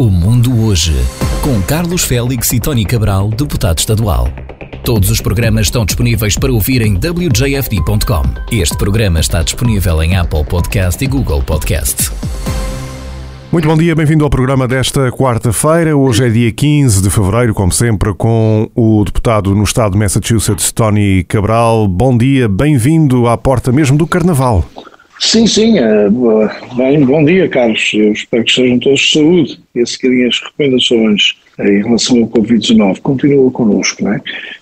O 0.00 0.10
Mundo 0.10 0.64
Hoje, 0.64 0.94
com 1.42 1.60
Carlos 1.60 2.04
Félix 2.04 2.52
e 2.52 2.60
Tony 2.60 2.84
Cabral, 2.84 3.30
deputado 3.30 3.80
estadual. 3.80 4.28
Todos 4.84 5.10
os 5.10 5.20
programas 5.20 5.66
estão 5.66 5.84
disponíveis 5.84 6.36
para 6.36 6.52
ouvir 6.52 6.82
em 6.82 6.94
wjfd.com. 6.94 8.22
Este 8.52 8.78
programa 8.78 9.18
está 9.18 9.42
disponível 9.42 10.00
em 10.00 10.14
Apple 10.14 10.44
Podcast 10.44 11.04
e 11.04 11.08
Google 11.08 11.42
Podcast. 11.42 12.12
Muito 13.50 13.66
bom 13.66 13.76
dia, 13.76 13.96
bem-vindo 13.96 14.22
ao 14.22 14.30
programa 14.30 14.68
desta 14.68 15.10
quarta-feira. 15.10 15.96
Hoje 15.96 16.26
é 16.26 16.30
dia 16.30 16.52
15 16.52 17.02
de 17.02 17.10
fevereiro, 17.10 17.52
como 17.52 17.72
sempre, 17.72 18.14
com 18.14 18.70
o 18.76 19.02
deputado 19.04 19.52
no 19.52 19.64
estado 19.64 19.94
de 19.94 19.98
Massachusetts, 19.98 20.70
Tony 20.70 21.24
Cabral. 21.24 21.88
Bom 21.88 22.16
dia, 22.16 22.48
bem-vindo 22.48 23.26
à 23.26 23.36
porta 23.36 23.72
mesmo 23.72 23.98
do 23.98 24.06
Carnaval. 24.06 24.64
Sim, 25.20 25.46
sim. 25.46 25.78
É, 25.78 26.08
bem, 26.76 27.04
bom 27.04 27.24
dia, 27.24 27.48
Carlos. 27.48 27.90
Eu 27.92 28.12
espero 28.12 28.44
que 28.44 28.50
estejam 28.50 28.78
todos 28.78 29.00
de 29.00 29.12
saúde 29.12 29.60
e 29.74 29.80
a 29.80 29.86
seguirem 29.86 30.26
as 30.26 30.40
recomendações 30.40 31.22
em 31.58 31.82
relação 31.82 32.20
ao 32.20 32.28
Covid-19. 32.28 33.00
Continua 33.00 33.50
connosco, 33.50 34.04
não 34.04 34.12
é? 34.12 34.20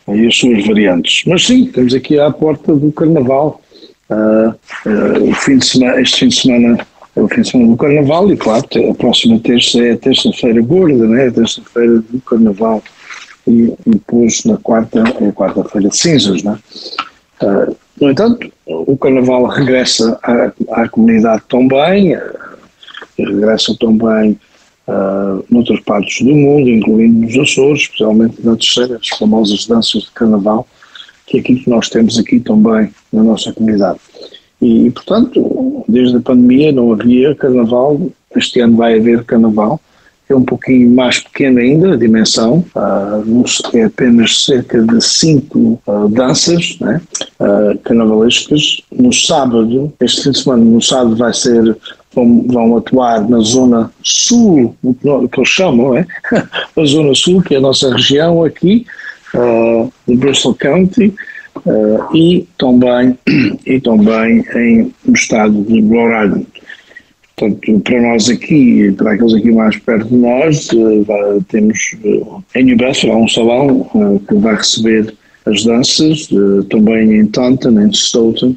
E 0.09 0.27
as 0.27 0.37
suas 0.37 0.67
variantes. 0.67 1.25
Mas 1.27 1.45
sim, 1.45 1.65
estamos 1.65 1.95
aqui 1.95 2.19
à 2.19 2.31
porta 2.31 2.75
do 2.75 2.91
Carnaval. 2.93 3.61
Uh, 4.09 4.51
uh, 4.89 5.35
fim 5.35 5.61
semana, 5.61 6.01
este 6.01 6.21
fim 6.21 6.29
de 6.29 6.41
semana 6.41 6.87
é 7.17 7.21
o 7.21 7.29
fim 7.29 7.43
de 7.43 7.51
semana 7.51 7.71
do 7.71 7.77
Carnaval 7.77 8.33
e, 8.33 8.37
claro, 8.37 8.65
a 8.91 8.95
próxima 8.95 9.39
terça 9.41 9.85
é 9.85 9.93
a 9.93 9.97
terça-feira 9.97 10.63
gorda, 10.63 11.07
não 11.07 11.17
é? 11.17 11.27
A 11.27 11.33
terça-feira 11.33 11.99
do 11.99 12.21
Carnaval. 12.21 12.83
E, 13.47 13.73
e 13.87 13.91
depois, 13.91 14.45
na 14.45 14.57
quarta, 14.57 15.05
é 15.21 15.29
a 15.29 15.33
quarta-feira 15.33 15.89
de 15.89 15.97
cinzas, 15.97 16.43
não 16.43 16.55
é? 16.55 17.45
Uh, 17.45 17.77
no 18.01 18.11
entanto, 18.11 18.51
o 18.87 18.97
Carnaval 18.97 19.45
regressa 19.47 20.19
à, 20.23 20.83
à 20.83 20.89
comunidade 20.89 21.43
também, 21.49 22.17
uh, 22.17 22.21
regressa 23.19 23.77
também 23.79 24.39
uh, 24.87 25.45
noutras 25.51 25.81
partes 25.81 26.25
do 26.25 26.35
mundo, 26.35 26.69
incluindo 26.71 27.27
nos 27.27 27.37
Açores, 27.37 27.83
especialmente 27.83 28.45
na 28.45 28.57
terceira, 28.57 28.97
as 28.97 29.09
famosas 29.09 29.67
danças 29.67 30.03
de 30.03 30.11
Carnaval, 30.13 30.67
que 31.27 31.39
é 31.39 31.41
aquilo 31.41 31.61
que 31.61 31.71
nós 31.71 31.89
temos 31.89 32.19
aqui 32.19 32.39
também 32.39 32.89
na 33.13 33.23
nossa 33.23 33.53
comunidade. 33.53 33.99
E, 34.63 34.91
portanto, 34.91 35.85
desde 35.89 36.17
a 36.17 36.21
pandemia 36.21 36.73
não 36.73 36.93
havia 36.93 37.35
Carnaval, 37.35 38.01
este 38.35 38.61
ano 38.61 38.77
vai 38.77 38.99
haver 38.99 39.25
Carnaval, 39.25 39.81
é 40.29 40.35
um 40.35 40.43
pouquinho 40.43 40.91
mais 40.91 41.21
pequena 41.21 41.61
ainda 41.61 41.95
a 41.95 41.97
dimensão, 41.97 42.65
uh, 42.75 43.77
é 43.77 43.85
apenas 43.85 44.45
cerca 44.45 44.83
de 44.83 45.01
cinco 45.01 45.81
uh, 45.87 46.09
danças 46.09 46.77
né, 46.81 47.01
uh, 47.39 47.79
carnavalescas. 47.85 48.83
No 48.91 49.13
sábado, 49.13 49.93
este 50.01 50.25
fim 50.25 50.31
de 50.33 50.39
semana, 50.41 50.65
no 50.65 50.83
sábado 50.83 51.17
vai 51.17 51.33
ser, 51.33 51.77
vão, 52.13 52.45
vão 52.49 52.77
atuar 52.77 53.29
na 53.29 53.39
zona 53.39 53.91
sul, 54.03 54.75
o 54.83 54.95
que 54.95 55.09
eles 55.09 55.49
chamam, 55.49 55.97
é? 55.97 56.07
a 56.35 56.85
zona 56.85 57.15
sul, 57.15 57.41
que 57.43 57.55
é 57.55 57.59
a 57.59 57.61
nossa 57.61 57.93
região 57.93 58.43
aqui, 58.43 58.85
uh, 59.33 59.93
de 60.09 60.17
Bristol 60.17 60.55
County, 60.55 61.15
e 62.13 62.47
também, 62.59 63.19
e 63.65 63.81
também 63.81 64.45
em, 64.55 64.93
no 65.05 65.15
estado 65.15 65.63
de 65.63 65.81
Rhode 65.81 66.27
Island. 66.27 66.47
Portanto, 67.37 67.81
para 67.81 68.01
nós 68.01 68.31
aqui, 68.31 68.91
para 68.93 69.13
aqueles 69.13 69.35
aqui 69.35 69.53
mais 69.53 69.77
perto 69.77 70.09
de 70.09 70.17
nós, 70.17 70.71
uh, 70.71 71.45
temos 71.49 71.95
uh, 72.03 72.43
em 72.55 72.65
New 72.65 72.79
Bedford 72.79 73.11
há 73.11 73.17
um 73.17 73.29
salão 73.29 73.91
uh, 73.93 74.19
que 74.27 74.35
vai 74.37 74.55
receber 74.55 75.15
as 75.45 75.63
danças, 75.63 76.29
também 76.71 77.21
em 77.21 77.27
Taunton, 77.27 77.79
em 77.79 77.93
Stoughton, 77.93 78.57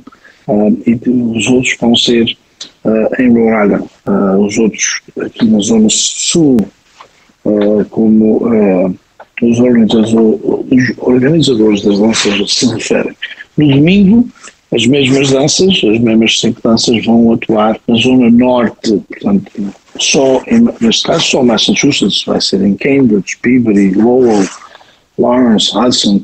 e 0.88 1.00
os 1.08 1.46
outros 1.48 1.78
vão 1.80 1.96
ser 1.96 2.36
em 3.20 3.32
Rhode 3.32 3.84
os 4.40 4.58
outros 4.58 5.00
aqui 5.22 5.46
na 5.46 5.60
zona 5.60 5.88
sul, 5.88 6.58
como 7.92 8.42
os 9.44 9.60
organizadores 10.98 11.84
das 11.84 12.00
danças 12.00 12.56
se 12.56 12.74
referem. 12.74 13.16
No 13.56 13.68
domingo, 13.68 14.28
as 14.72 14.86
mesmas 14.86 15.32
danças, 15.32 15.82
as 15.84 16.00
mesmas 16.00 16.40
cinco 16.40 16.62
danças 16.64 17.04
vão 17.06 17.34
atuar 17.34 17.80
na 17.88 17.96
zona 17.96 18.30
norte, 18.30 19.02
portanto, 19.08 19.52
só, 20.00 20.44
em, 20.48 20.68
neste 20.80 21.04
caso 21.04 21.24
só 21.24 21.44
Massachusetts, 21.44 22.24
vai 22.26 22.40
ser 22.40 22.62
em 22.62 22.76
Cambridge, 22.76 23.38
Peabody, 23.42 23.92
Lowell, 23.92 24.48
Lawrence, 25.18 25.76
Hudson, 25.76 26.22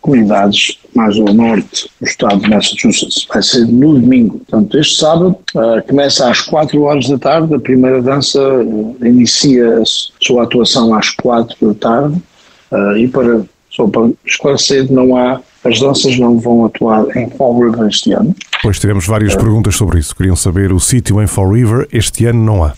comunidades 0.00 0.78
mais 0.94 1.16
ao 1.16 1.32
norte 1.32 1.88
do 1.98 2.06
estado 2.06 2.40
de 2.40 2.50
Massachusetts. 2.50 3.26
Vai 3.32 3.42
ser 3.42 3.66
no 3.66 3.98
domingo. 3.98 4.38
Portanto, 4.40 4.78
este 4.78 4.96
sábado 4.96 5.36
uh, 5.54 5.86
começa 5.88 6.28
às 6.28 6.42
4 6.42 6.82
horas 6.82 7.08
da 7.08 7.16
tarde, 7.16 7.54
a 7.54 7.58
primeira 7.58 8.02
dança 8.02 8.38
uh, 8.38 8.96
inicia 9.02 9.78
a 9.78 9.82
sua 10.20 10.42
atuação 10.42 10.94
às 10.94 11.10
4 11.10 11.56
da 11.68 11.74
tarde 11.74 12.22
uh, 12.70 12.96
e 12.98 13.08
para, 13.08 13.46
só 13.70 13.86
para 13.86 14.10
esclarecer, 14.26 14.92
não 14.92 15.16
há 15.16 15.40
as 15.64 15.80
danças 15.80 16.18
não 16.18 16.38
vão 16.38 16.66
atuar 16.66 17.04
em 17.16 17.28
Fall 17.30 17.58
River 17.58 17.88
este 17.88 18.12
ano. 18.12 18.34
Pois 18.62 18.78
tivemos 18.78 19.06
várias 19.06 19.34
é. 19.34 19.36
perguntas 19.36 19.74
sobre 19.74 19.98
isso. 19.98 20.14
Queriam 20.14 20.36
saber 20.36 20.72
o 20.72 20.78
sítio 20.78 21.22
em 21.22 21.26
Fall 21.26 21.50
River. 21.52 21.88
Este 21.92 22.26
ano 22.26 22.44
não 22.44 22.64
há. 22.64 22.74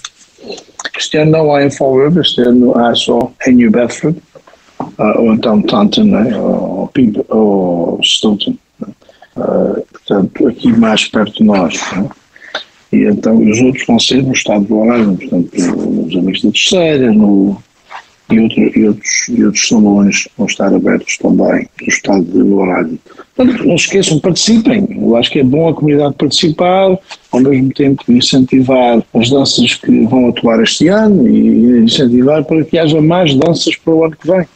Este 0.96 1.18
ano 1.18 1.32
não 1.32 1.54
há 1.54 1.64
em 1.64 1.70
Fall 1.70 2.04
River, 2.04 2.22
este 2.22 2.40
ano 2.42 2.76
há 2.78 2.94
só 2.94 3.30
em 3.46 3.54
New 3.54 3.70
Bedford, 3.70 4.18
uh, 4.80 5.20
ou 5.20 5.34
então 5.34 5.60
Taunton, 5.62 6.04
né? 6.04 6.36
ou, 6.38 6.90
ou 7.28 8.00
Stoughton. 8.02 8.56
Né? 8.80 8.88
Uh, 9.36 9.82
portanto, 9.92 10.48
aqui 10.48 10.72
mais 10.72 11.06
perto 11.06 11.34
de 11.34 11.44
nós. 11.44 11.74
Né? 11.92 12.08
E 12.92 13.04
então 13.04 13.36
os 13.36 13.60
outros 13.60 13.84
vão 13.86 13.98
ser 13.98 14.22
no 14.22 14.32
estado 14.32 14.64
do 14.64 14.78
Rhode 14.78 15.26
portanto, 15.26 15.58
nos 15.58 16.16
amigos 16.16 16.42
da 16.42 16.50
terceira, 16.50 17.12
no 17.12 17.60
e, 18.30 18.40
outro, 18.40 18.60
e, 18.60 18.88
outros, 18.88 19.28
e 19.28 19.44
outros 19.44 19.68
salões 19.68 20.28
vão 20.36 20.46
estar 20.46 20.74
abertos 20.74 21.16
também 21.18 21.68
no 21.80 21.88
estado 21.88 22.24
de 22.24 22.38
Rhode 22.38 23.00
Portanto, 23.36 23.64
não 23.64 23.76
se 23.76 23.84
esqueçam, 23.84 24.18
participem. 24.18 24.88
Eu 24.98 25.14
acho 25.14 25.30
que 25.30 25.40
é 25.40 25.44
bom 25.44 25.68
a 25.68 25.74
comunidade 25.74 26.14
participar, 26.14 26.98
ao 27.30 27.40
mesmo 27.40 27.70
tempo 27.74 28.02
incentivar 28.08 29.02
as 29.12 29.30
danças 29.30 29.74
que 29.74 30.06
vão 30.06 30.30
atuar 30.30 30.62
este 30.62 30.88
ano 30.88 31.28
e 31.28 31.80
incentivar 31.80 32.42
para 32.44 32.64
que 32.64 32.78
haja 32.78 33.00
mais 33.00 33.34
danças 33.34 33.76
para 33.76 33.92
o 33.92 34.04
ano 34.06 34.16
que 34.16 34.26
vem. 34.26 34.46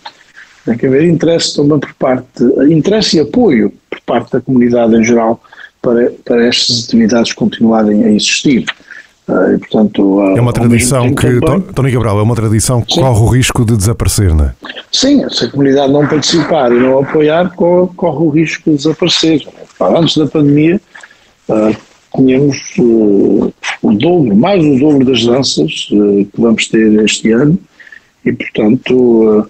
Tem 0.65 0.79
que 0.79 0.87
haver 0.87 1.05
interesse 1.05 1.55
também 1.55 1.79
por 1.79 1.93
parte, 1.95 2.43
interesse 2.71 3.19
e 3.19 3.21
apoio 3.21 3.71
por 3.91 4.01
parte 4.01 4.33
da 4.33 4.41
comunidade 4.41 4.97
em 4.97 5.05
geral 5.05 5.43
para, 5.83 6.11
para 6.25 6.47
estas 6.47 6.87
atividades 6.87 7.35
continuarem 7.35 8.05
a 8.05 8.11
existir. 8.11 8.65
E, 9.55 9.59
portanto, 9.59 10.21
é 10.37 10.41
uma 10.41 10.53
tradição 10.53 11.15
que, 11.15 11.41
também, 11.41 11.61
Tony 11.75 11.93
Cabral, 11.93 12.19
é 12.19 12.23
uma 12.23 12.35
tradição 12.35 12.83
que 12.83 12.95
sim. 12.95 13.01
corre 13.01 13.21
o 13.21 13.27
risco 13.27 13.65
de 13.65 13.77
desaparecer, 13.77 14.35
não 14.35 14.47
é? 14.47 14.55
Sim, 14.91 15.29
se 15.29 15.45
a 15.45 15.51
comunidade 15.51 15.93
não 15.93 16.07
participar 16.07 16.73
e 16.73 16.81
não 16.81 16.99
apoiar, 16.99 17.51
corre, 17.55 18.25
o 18.25 18.29
risco 18.29 18.71
de 18.71 18.77
desaparecer. 18.77 19.47
Antes 19.81 20.17
da 20.17 20.27
pandemia, 20.27 20.81
uh, 21.49 21.77
tínhamos 22.17 22.59
uh, 22.79 23.53
o 23.83 23.93
dobro, 23.93 24.37
mais 24.37 24.65
o 24.65 24.79
dobro 24.79 25.05
das 25.05 25.25
danças 25.25 25.87
que 25.89 26.29
vamos 26.37 26.67
ter 26.69 27.05
este 27.05 27.31
ano 27.31 27.59
e, 28.25 28.33
portanto, 28.33 29.49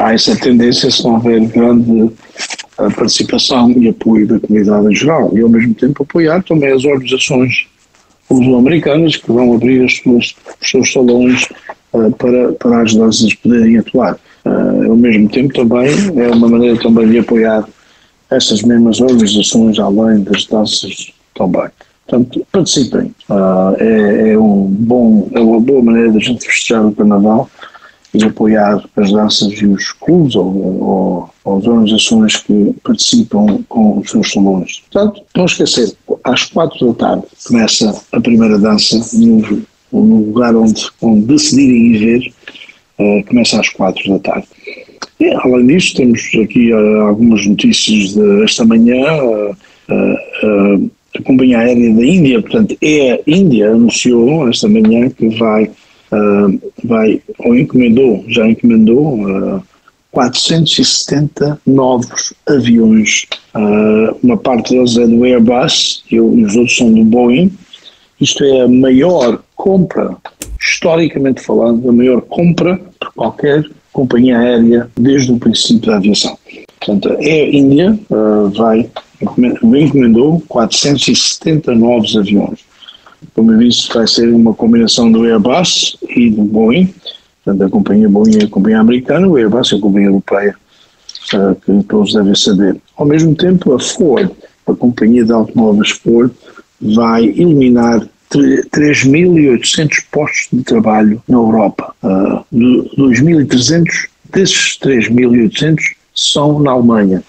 há 0.00 0.12
essa 0.12 0.36
tendência, 0.36 0.90
se 0.90 1.02
não 1.04 1.14
houver 1.14 1.40
grande 1.46 2.10
participação 2.76 3.70
e 3.70 3.88
apoio 3.88 4.26
da 4.26 4.38
comunidade 4.38 4.86
em 4.86 4.94
geral, 4.94 5.30
e 5.36 5.40
ao 5.40 5.48
mesmo 5.48 5.72
tempo 5.74 6.02
apoiar 6.02 6.42
também 6.42 6.70
as 6.70 6.84
organizações 6.84 7.66
luso-americanas 8.30 9.16
que 9.16 9.30
vão 9.30 9.54
abrir 9.54 9.84
as 9.84 9.96
suas, 9.96 10.34
os 10.60 10.70
seus 10.70 10.92
salões 10.92 11.48
uh, 11.92 12.10
para, 12.12 12.52
para 12.52 12.82
as 12.82 12.94
danças 12.94 13.34
poderem 13.34 13.78
atuar. 13.78 14.18
Uh, 14.44 14.90
ao 14.90 14.96
mesmo 14.96 15.28
tempo 15.28 15.52
também 15.54 15.88
é 16.16 16.28
uma 16.28 16.48
maneira 16.48 16.78
também 16.80 17.08
de 17.08 17.18
apoiar 17.18 17.68
essas 18.30 18.62
mesmas 18.62 19.00
organizações 19.00 19.78
além 19.78 20.22
das 20.22 20.46
danças 20.46 21.12
também. 21.34 21.68
Portanto, 22.06 22.46
participem. 22.50 23.14
Uh, 23.28 23.76
é, 23.78 24.30
é, 24.30 24.38
um 24.38 24.64
bom, 24.66 25.28
é 25.34 25.40
uma 25.40 25.60
boa 25.60 25.82
maneira 25.82 26.10
de 26.12 26.16
a 26.16 26.20
gente 26.20 26.46
festejar 26.46 26.86
o 26.86 26.92
Carnaval 26.92 27.50
e 28.14 28.24
apoiar 28.24 28.82
as 28.96 29.12
danças 29.12 29.52
e 29.52 29.66
os 29.66 29.92
clubes 29.92 30.34
ou, 30.34 30.46
ou, 30.46 31.30
ou, 31.44 31.58
as 31.58 31.66
organizações 31.66 32.36
que 32.36 32.74
participam 32.82 33.62
com 33.68 33.98
os 33.98 34.10
seus 34.10 34.32
salões. 34.32 34.82
Portanto, 34.90 35.22
não 35.36 35.44
esquecer, 35.44 35.92
às 36.24 36.44
quatro 36.44 36.92
da 36.92 36.94
tarde 36.94 37.24
começa 37.46 38.02
a 38.12 38.20
primeira 38.20 38.58
dança 38.58 38.98
no, 39.14 39.62
no 39.92 40.24
lugar 40.26 40.56
onde, 40.56 40.86
onde 41.02 41.26
decidirem 41.26 41.94
ir 41.94 41.98
ver, 41.98 42.32
uh, 42.98 43.24
começa 43.26 43.60
às 43.60 43.68
quatro 43.68 44.08
da 44.10 44.18
tarde. 44.18 44.48
E, 45.20 45.30
além 45.30 45.66
disso, 45.66 45.96
temos 45.96 46.20
aqui 46.42 46.72
uh, 46.72 47.00
algumas 47.02 47.44
notícias 47.46 48.14
desta 48.14 48.64
manhã. 48.64 49.04
Uh, 49.90 50.90
a 51.18 51.22
Companhia 51.22 51.58
Aérea 51.58 51.94
da 51.94 52.04
Índia, 52.04 52.40
portanto, 52.40 52.76
é 52.82 53.12
a 53.12 53.20
Índia, 53.26 53.70
anunciou 53.70 54.48
esta 54.48 54.68
manhã 54.68 55.08
que 55.10 55.28
vai 55.38 55.70
uh, 56.12 56.72
vai, 56.84 57.20
ou 57.40 57.56
encomendou, 57.56 58.24
já 58.28 58.46
encomendou 58.46 59.56
uh, 59.56 59.62
470 60.10 61.60
novos 61.66 62.32
aviões. 62.46 63.26
Uh, 63.54 64.16
uma 64.22 64.36
parte 64.36 64.70
deles 64.70 64.96
é 64.96 65.06
do 65.06 65.24
Airbus 65.24 66.02
e 66.10 66.20
os 66.20 66.56
outros 66.56 66.76
são 66.76 66.92
do 66.92 67.04
Boeing. 67.04 67.52
Isto 68.20 68.42
é 68.44 68.62
a 68.62 68.68
maior 68.68 69.42
compra 69.54 70.16
historicamente 70.60 71.40
falando, 71.40 71.88
a 71.88 71.92
maior 71.92 72.20
compra 72.22 72.80
por 72.98 73.12
qualquer 73.14 73.64
companhia 73.92 74.38
aérea 74.38 74.90
desde 74.98 75.32
o 75.32 75.38
princípio 75.38 75.90
da 75.90 75.96
aviação. 75.96 76.36
Portanto, 76.80 77.12
a 77.12 77.16
Air 77.16 77.54
India 77.54 77.98
uh, 78.10 78.48
vai, 78.50 78.88
encomendou 79.20 80.42
470 80.48 81.74
novos 81.74 82.16
aviões. 82.16 82.67
Como 83.34 83.56
disse, 83.58 83.92
vai 83.92 84.06
ser 84.06 84.28
uma 84.32 84.54
combinação 84.54 85.10
do 85.10 85.24
Airbus 85.24 85.96
e 86.08 86.30
do 86.30 86.42
Boeing. 86.42 86.94
Portanto, 87.44 87.64
a 87.64 87.70
companhia 87.70 88.08
Boeing 88.08 88.38
é 88.40 88.44
a 88.44 88.48
companhia 88.48 88.80
americana, 88.80 89.26
o 89.26 89.36
Airbus 89.36 89.72
é 89.72 89.76
a 89.76 89.80
companhia 89.80 90.08
europeia, 90.08 90.54
uh, 91.34 91.54
que 91.54 91.84
todos 91.88 92.12
devem 92.12 92.34
saber. 92.34 92.76
Ao 92.96 93.06
mesmo 93.06 93.34
tempo, 93.34 93.74
a 93.74 93.80
Ford, 93.80 94.30
a 94.66 94.74
companhia 94.74 95.24
de 95.24 95.32
automóveis 95.32 95.90
Ford, 95.90 96.30
vai 96.80 97.24
eliminar 97.24 98.06
3.800 98.30 100.04
postos 100.12 100.48
de 100.52 100.62
trabalho 100.62 101.22
na 101.28 101.36
Europa. 101.36 101.94
Uh, 102.02 102.44
2.300 102.52 104.08
desses 104.32 104.78
3.800 104.78 105.80
são 106.14 106.60
na 106.60 106.72
Alemanha. 106.72 107.22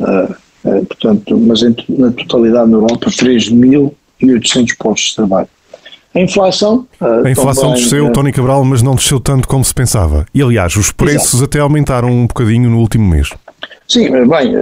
Uh, 0.00 0.34
uh, 0.64 0.86
portanto, 0.86 1.38
mas 1.38 1.62
na 1.88 2.10
totalidade 2.12 2.70
na 2.70 2.76
Europa, 2.78 3.10
3.800 4.20 4.76
postos 4.78 5.10
de 5.10 5.16
trabalho. 5.16 5.48
A 6.14 6.20
inflação. 6.20 6.86
Uh, 7.00 7.26
a 7.26 7.30
inflação 7.30 7.70
também, 7.70 7.82
desceu, 7.82 8.12
Tony 8.12 8.32
Cabral, 8.32 8.64
mas 8.64 8.82
não 8.82 8.94
desceu 8.94 9.20
tanto 9.20 9.46
como 9.46 9.62
se 9.62 9.74
pensava. 9.74 10.24
E 10.32 10.40
aliás, 10.40 10.74
os 10.76 10.90
preços 10.90 11.34
Exato. 11.34 11.44
até 11.44 11.60
aumentaram 11.60 12.10
um 12.10 12.26
bocadinho 12.26 12.70
no 12.70 12.78
último 12.78 13.06
mês. 13.06 13.30
Sim, 13.86 14.10
bem, 14.10 14.54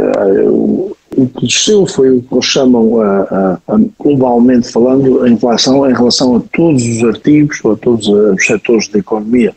o 1.17 1.27
que 1.29 1.47
desceu 1.47 1.87
foi 1.87 2.11
o 2.11 2.23
que 2.23 2.35
eles 2.35 2.45
chamam, 2.45 3.01
a, 3.01 3.59
a, 3.69 3.79
globalmente 3.99 4.71
falando, 4.71 5.23
a 5.23 5.29
inflação 5.29 5.89
em 5.89 5.95
relação 5.95 6.37
a 6.37 6.43
todos 6.53 6.83
os 6.83 7.05
artigos 7.05 7.61
ou 7.65 7.73
a 7.73 7.77
todos 7.77 8.09
os 8.09 8.45
setores 8.45 8.89
da 8.89 8.99
economia. 8.99 9.55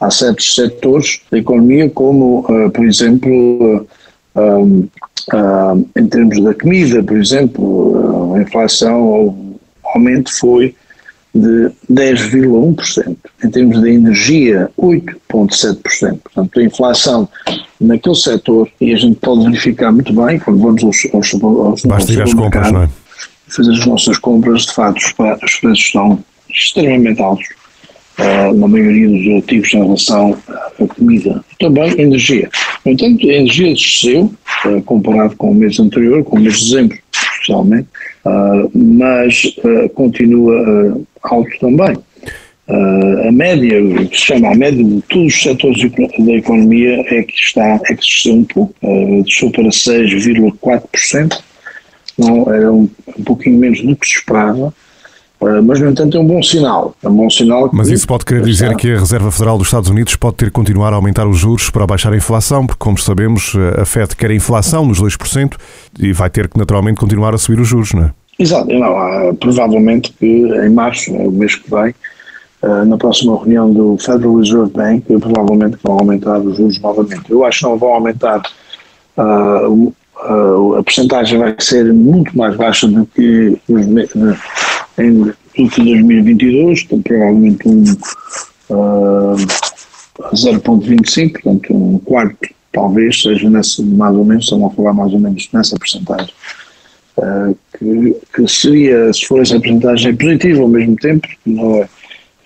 Há 0.00 0.10
certos 0.10 0.54
setores 0.54 1.20
da 1.30 1.38
economia, 1.38 1.88
como, 1.90 2.40
uh, 2.40 2.70
por 2.70 2.84
exemplo, 2.86 3.86
uh, 4.34 4.88
uh, 5.34 5.88
em 5.96 6.06
termos 6.06 6.42
da 6.42 6.54
comida, 6.54 7.02
por 7.02 7.16
exemplo, 7.16 7.99
a 8.34 8.42
inflação, 8.42 9.00
o 9.00 9.60
aumento 9.84 10.30
foi 10.38 10.74
de 11.34 11.70
10,1%. 11.90 13.16
Em 13.44 13.50
termos 13.50 13.80
de 13.80 13.90
energia, 13.90 14.68
8,7%. 14.78 16.18
Portanto, 16.22 16.60
a 16.60 16.62
inflação 16.62 17.28
naquele 17.80 18.14
setor, 18.14 18.68
e 18.80 18.92
a 18.92 18.96
gente 18.96 19.16
pode 19.20 19.44
verificar 19.44 19.92
muito 19.92 20.12
bem, 20.12 20.38
quando 20.38 20.60
vamos 20.60 20.84
aos, 20.84 21.06
aos, 21.14 21.34
aos 21.42 21.84
Basta 21.84 22.12
ir 22.12 22.22
às 22.22 22.34
compras, 22.34 22.72
não 22.72 22.82
é? 22.82 22.88
Fazer 23.48 23.72
as 23.72 23.86
nossas 23.86 24.18
compras, 24.18 24.62
de 24.62 24.74
facto, 24.74 24.98
os 24.98 25.12
preços 25.56 25.78
estão 25.78 26.22
extremamente 26.48 27.20
altos, 27.22 27.48
uh, 28.18 28.54
na 28.54 28.68
maioria 28.68 29.08
dos 29.08 29.36
artigos 29.36 29.72
em 29.72 29.82
relação 29.82 30.36
à 30.48 30.86
comida. 30.86 31.44
Também 31.58 32.00
energia. 32.00 32.48
No 32.84 32.92
entanto, 32.92 33.28
a 33.28 33.32
energia 33.32 33.72
desceu, 33.72 34.32
uh, 34.66 34.82
comparado 34.82 35.36
com 35.36 35.50
o 35.50 35.54
mês 35.54 35.78
anterior, 35.80 36.22
com 36.24 36.36
o 36.36 36.40
mês 36.40 36.58
de 36.58 36.70
dezembro, 36.70 36.98
uh, 37.56 38.70
mas 38.74 39.56
continua 39.94 41.00
alto 41.22 41.50
também. 41.60 41.96
Uh, 42.70 43.28
a 43.28 43.32
média, 43.32 43.82
o 43.82 44.06
que 44.08 44.16
se 44.16 44.26
chama 44.26 44.52
a 44.52 44.54
média 44.54 44.84
de 44.84 45.02
todos 45.02 45.34
os 45.34 45.42
setores 45.42 45.90
da 46.20 46.32
economia 46.32 47.00
é 47.08 47.22
que 47.24 47.34
está, 47.34 47.80
é 47.84 47.94
que 47.96 48.30
um 48.30 48.44
pouco, 48.44 48.72
uh, 48.82 49.24
desceu 49.24 49.50
para 49.50 49.64
6,4%, 49.64 51.42
não, 52.16 52.54
era 52.54 52.72
um, 52.72 52.88
um 53.18 53.24
pouquinho 53.24 53.58
menos 53.58 53.80
do 53.80 53.96
que 53.96 54.06
se 54.06 54.18
esperava, 54.18 54.68
uh, 54.68 54.89
mas 55.64 55.80
no 55.80 55.90
entanto 55.90 56.16
é 56.16 56.20
um 56.20 56.26
bom 56.26 56.42
sinal. 56.42 56.94
É 57.02 57.08
um 57.08 57.14
bom 57.14 57.30
sinal 57.30 57.70
mas 57.72 57.88
isso 57.88 58.06
pode 58.06 58.24
querer 58.24 58.42
dizer 58.42 58.76
que 58.76 58.92
a 58.92 58.98
Reserva 58.98 59.30
Federal 59.30 59.56
dos 59.56 59.68
Estados 59.68 59.88
Unidos 59.88 60.14
pode 60.16 60.36
ter 60.36 60.46
que 60.46 60.52
continuar 60.52 60.92
a 60.92 60.96
aumentar 60.96 61.26
os 61.26 61.38
juros 61.38 61.70
para 61.70 61.86
baixar 61.86 62.12
a 62.12 62.16
inflação, 62.16 62.66
porque 62.66 62.78
como 62.78 62.98
sabemos 62.98 63.54
a 63.80 63.84
FED 63.84 64.16
quer 64.16 64.30
a 64.30 64.34
inflação 64.34 64.84
nos 64.84 65.00
2% 65.00 65.54
e 65.98 66.12
vai 66.12 66.28
ter 66.28 66.48
que 66.48 66.58
naturalmente 66.58 66.98
continuar 67.00 67.34
a 67.34 67.38
subir 67.38 67.60
os 67.60 67.68
juros, 67.68 67.92
não 67.94 68.04
é? 68.04 68.10
Exato, 68.40 68.72
não, 68.72 69.34
provavelmente 69.34 70.14
que 70.18 70.26
em 70.26 70.70
março, 70.70 71.12
o 71.12 71.30
mês 71.30 71.56
que 71.56 71.70
vem, 71.70 71.94
uh, 72.62 72.86
na 72.86 72.96
próxima 72.96 73.36
reunião 73.36 73.70
do 73.70 73.98
Federal 73.98 74.36
Reserve 74.36 74.70
Bank, 74.72 75.02
provavelmente 75.20 75.76
vão 75.84 75.98
aumentar 75.98 76.38
os 76.38 76.56
juros 76.56 76.80
novamente. 76.80 77.30
Eu 77.30 77.44
acho 77.44 77.58
que 77.58 77.64
não 77.64 77.76
vão 77.76 77.90
aumentar, 77.90 78.40
uh, 79.18 79.94
a 80.16 80.82
percentagem 80.82 81.38
vai 81.38 81.54
ser 81.58 81.92
muito 81.92 82.36
mais 82.36 82.56
baixa 82.56 82.86
do 82.86 83.06
que 83.06 83.58
em, 84.98 85.22
do 85.24 85.34
que 85.70 85.82
2022, 85.82 86.82
então, 86.84 87.02
provavelmente 87.02 87.68
um 87.68 87.82
uh, 88.70 89.36
0,25, 90.34 91.32
portanto 91.32 91.74
um 91.74 91.98
quarto 91.98 92.48
talvez 92.72 93.20
seja 93.20 93.50
nessa, 93.50 93.82
mais 93.82 94.14
ou 94.14 94.24
menos, 94.24 94.44
estão 94.44 94.64
a 94.66 94.70
falar 94.70 94.92
mais 94.92 95.12
ou 95.12 95.18
menos 95.18 95.48
nessa 95.52 95.76
percentagem. 95.76 96.32
Uh, 97.16 97.56
que, 97.76 98.16
que, 98.34 98.48
seria, 98.48 99.12
se 99.12 99.26
for 99.26 99.40
essa 99.40 99.58
porcentagem 99.58 100.14
positiva 100.16 100.62
ao 100.62 100.68
mesmo 100.68 100.96
tempo, 100.96 101.26
não 101.44 101.76
é, 101.76 101.88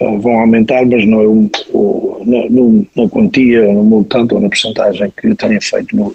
uh, 0.00 0.20
vão 0.20 0.40
aumentar, 0.40 0.84
mas 0.86 1.06
não 1.06 1.20
é 1.20 1.28
um, 1.28 1.50
o, 1.70 2.22
na, 2.24 2.48
no, 2.50 2.86
na 2.96 3.08
quantia, 3.08 3.72
no 3.72 3.84
montante 3.84 4.34
ou 4.34 4.40
na 4.40 4.48
porcentagem 4.48 5.12
que 5.16 5.34
têm 5.34 5.60
feito 5.60 5.94
no, 5.94 6.12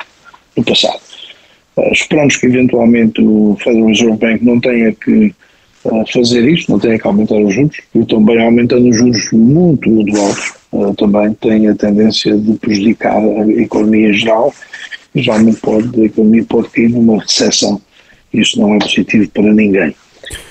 no 0.57 0.63
passado. 0.63 0.99
Esperamos 1.91 2.37
que 2.37 2.45
eventualmente 2.47 3.21
o 3.21 3.57
Federal 3.61 3.87
Reserve 3.87 4.17
Bank 4.17 4.45
não 4.45 4.59
tenha 4.59 4.91
que 4.93 5.33
fazer 6.11 6.47
isto, 6.47 6.71
não 6.71 6.79
tenha 6.79 6.99
que 6.99 7.07
aumentar 7.07 7.35
os 7.35 7.53
juros, 7.53 7.77
e 7.95 8.05
também 8.05 8.43
aumentando 8.43 8.89
os 8.89 8.97
juros 8.97 9.31
muito, 9.31 9.89
muito 9.89 10.15
altos, 10.17 10.53
também 10.97 11.33
tem 11.35 11.67
a 11.67 11.75
tendência 11.75 12.37
de 12.37 12.53
prejudicar 12.57 13.17
a 13.17 13.47
economia 13.51 14.11
geral, 14.11 14.53
e 15.15 15.21
geralmente 15.21 15.59
pode, 15.61 16.01
a 16.01 16.05
economia 16.05 16.43
pode 16.43 16.69
cair 16.69 16.89
numa 16.89 17.19
recessão 17.19 17.81
isso 18.33 18.59
não 18.59 18.75
é 18.75 18.79
positivo 18.79 19.29
para 19.29 19.53
ninguém. 19.53 19.95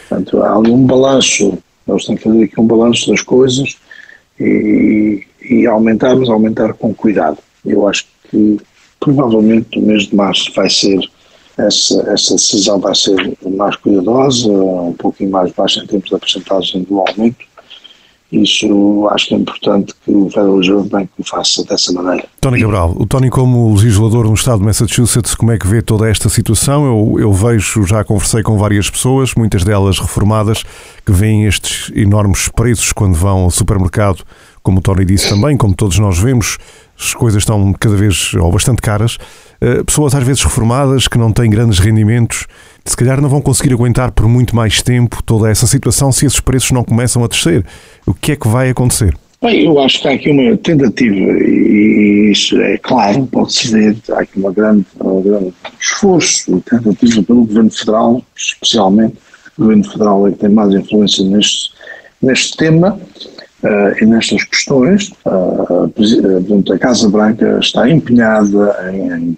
Portanto, 0.08 0.42
há 0.42 0.56
ali 0.56 0.70
um 0.70 0.84
balanço, 0.84 1.58
nós 1.86 2.04
temos 2.04 2.22
que 2.22 2.28
fazer 2.28 2.44
aqui 2.44 2.60
um 2.60 2.66
balanço 2.66 3.10
das 3.10 3.22
coisas 3.22 3.76
e, 4.38 5.24
e 5.48 5.66
aumentarmos, 5.66 6.28
aumentar 6.28 6.72
com 6.74 6.94
cuidado. 6.94 7.38
Eu 7.64 7.86
acho 7.86 8.06
que 8.30 8.58
provavelmente 9.00 9.78
no 9.78 9.86
mês 9.86 10.04
de 10.04 10.16
março 10.16 10.52
vai 10.54 10.68
ser, 10.68 10.98
essa, 11.58 12.00
essa 12.10 12.34
decisão 12.34 12.78
vai 12.80 12.94
ser 12.94 13.36
mais 13.50 13.76
cuidadosa, 13.76 14.48
um 14.48 14.94
pouquinho 14.94 15.30
mais 15.30 15.52
baixa 15.52 15.80
em 15.80 15.86
termos 15.86 16.10
da 16.10 16.18
porcentagem 16.18 16.82
do 16.84 17.00
aumento, 17.00 17.48
isso 18.30 19.08
acho 19.10 19.28
que 19.28 19.34
é 19.34 19.38
importante 19.38 19.94
que 20.04 20.10
o 20.10 20.28
Federal 20.28 20.58
Reserve 20.58 20.88
Bank 20.90 21.08
o 21.18 21.24
faça 21.24 21.64
dessa 21.64 21.90
maneira. 21.92 22.26
Tony 22.42 22.60
Cabral, 22.60 22.94
o 22.98 23.06
Tony 23.06 23.30
como 23.30 23.74
legislador 23.74 24.26
no 24.26 24.34
estado 24.34 24.58
de 24.58 24.66
Massachusetts, 24.66 25.34
como 25.34 25.50
é 25.50 25.58
que 25.58 25.66
vê 25.66 25.80
toda 25.80 26.08
esta 26.08 26.28
situação? 26.28 26.84
Eu, 26.84 27.20
eu 27.20 27.32
vejo, 27.32 27.86
já 27.86 28.04
conversei 28.04 28.42
com 28.42 28.58
várias 28.58 28.90
pessoas, 28.90 29.34
muitas 29.34 29.64
delas 29.64 29.98
reformadas, 29.98 30.62
que 31.06 31.12
veem 31.12 31.46
estes 31.46 31.90
enormes 31.96 32.48
preços 32.48 32.92
quando 32.92 33.14
vão 33.14 33.44
ao 33.44 33.50
supermercado, 33.50 34.22
como 34.62 34.80
o 34.80 34.82
Tony 34.82 35.06
disse 35.06 35.30
também, 35.30 35.56
como 35.56 35.74
todos 35.74 35.98
nós 35.98 36.18
vemos, 36.18 36.58
as 36.98 37.14
coisas 37.14 37.42
estão 37.42 37.72
cada 37.72 37.96
vez 37.96 38.34
ou 38.34 38.50
bastante 38.50 38.82
caras. 38.82 39.16
Uh, 39.60 39.84
pessoas 39.84 40.14
às 40.14 40.24
vezes 40.24 40.42
reformadas 40.42 41.08
que 41.08 41.18
não 41.18 41.32
têm 41.32 41.50
grandes 41.50 41.78
rendimentos 41.78 42.46
se 42.84 42.96
calhar 42.96 43.20
não 43.20 43.28
vão 43.28 43.40
conseguir 43.40 43.72
aguentar 43.74 44.12
por 44.12 44.26
muito 44.26 44.56
mais 44.56 44.82
tempo 44.82 45.22
toda 45.22 45.50
essa 45.50 45.66
situação 45.66 46.10
se 46.10 46.26
esses 46.26 46.40
preços 46.40 46.70
não 46.70 46.82
começam 46.82 47.22
a 47.22 47.28
descer. 47.28 47.64
O 48.06 48.14
que 48.14 48.32
é 48.32 48.36
que 48.36 48.48
vai 48.48 48.70
acontecer? 48.70 49.14
Bem, 49.40 49.66
eu 49.66 49.78
acho 49.78 50.00
que 50.00 50.08
há 50.08 50.12
aqui 50.12 50.30
uma 50.30 50.56
tentativa, 50.56 51.14
e 51.14 52.30
isso 52.32 52.60
é 52.60 52.76
claro, 52.78 53.24
pode-se 53.26 53.70
ver, 53.70 53.96
há 54.10 54.20
aqui 54.20 54.36
uma 54.36 54.52
grande, 54.52 54.84
um 55.00 55.22
grande 55.22 55.54
esforço 55.78 56.56
e 56.56 56.60
tentativa 56.62 57.22
pelo 57.22 57.44
Governo 57.44 57.70
Federal, 57.70 58.22
especialmente, 58.36 59.16
o 59.56 59.62
Governo 59.62 59.84
Federal 59.84 60.26
é 60.26 60.32
que 60.32 60.38
tem 60.38 60.48
mais 60.48 60.74
influência 60.74 61.24
neste, 61.24 61.70
neste 62.20 62.56
tema 62.56 62.98
uh, 63.62 64.06
nestas 64.06 64.44
questões. 64.44 65.10
Uh, 65.24 66.72
a 66.72 66.78
Casa 66.78 67.08
Branca 67.08 67.58
está 67.60 67.88
empenhada 67.88 68.92
em, 68.92 69.36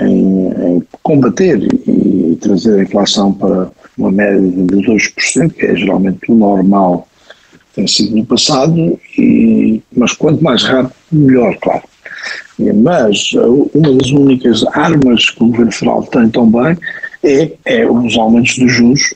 em 0.00 0.48
em, 0.78 0.82
combater 1.02 1.58
e 1.86 2.38
trazer 2.40 2.78
a 2.78 2.82
inflação 2.82 3.32
para 3.32 3.70
uma 3.96 4.12
média 4.12 4.40
de 4.40 4.76
2%, 4.86 5.52
que 5.52 5.66
é 5.66 5.74
geralmente 5.74 6.30
o 6.30 6.34
normal 6.34 7.08
que 7.50 7.58
tem 7.74 7.86
sido 7.86 8.16
no 8.16 8.26
passado, 8.26 8.98
e, 9.16 9.82
mas 9.96 10.12
quanto 10.12 10.42
mais 10.42 10.62
rápido, 10.64 10.94
melhor, 11.10 11.56
claro. 11.60 11.82
Mas 12.82 13.32
uma 13.72 13.94
das 13.94 14.10
únicas 14.10 14.64
armas 14.68 15.30
que 15.30 15.42
o 15.42 15.46
Governo 15.46 15.72
Federal 15.72 16.02
tem 16.04 16.28
também 16.28 16.76
é, 17.22 17.52
é 17.64 17.88
os 17.88 18.16
aumentos 18.16 18.58
dos 18.58 18.72
juros 18.72 19.14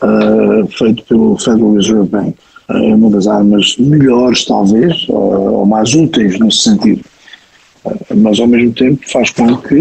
uh, 0.00 0.66
feito 0.78 1.02
pelo 1.04 1.36
Federal 1.38 1.74
Reserve 1.74 2.08
Bank. 2.08 2.34
É 2.68 2.94
uma 2.94 3.10
das 3.10 3.26
armas 3.26 3.76
melhores, 3.78 4.44
talvez, 4.44 5.06
ou, 5.08 5.66
mais 5.66 5.94
úteis 5.94 6.38
nesse 6.38 6.58
sentido 6.58 7.04
mas 8.16 8.40
ao 8.40 8.46
mesmo 8.46 8.72
tempo 8.72 9.00
faz 9.10 9.30
com 9.30 9.56
que 9.58 9.76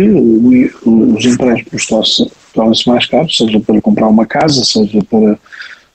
os 0.85 1.25
empréstimos 1.25 1.87
tornem-se 2.53 2.87
mais 2.87 3.05
caros, 3.05 3.37
seja 3.37 3.59
para 3.59 3.81
comprar 3.81 4.07
uma 4.07 4.25
casa, 4.25 4.63
seja 4.63 4.99
para 5.09 5.39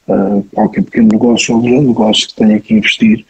uh, 0.08 0.46
qualquer 0.54 0.82
pequeno 0.84 1.08
negócio 1.08 1.54
ou 1.54 1.62
grande 1.62 1.86
negócio 1.86 2.28
que 2.28 2.34
tenha 2.34 2.60
que 2.60 2.74
investir, 2.74 3.24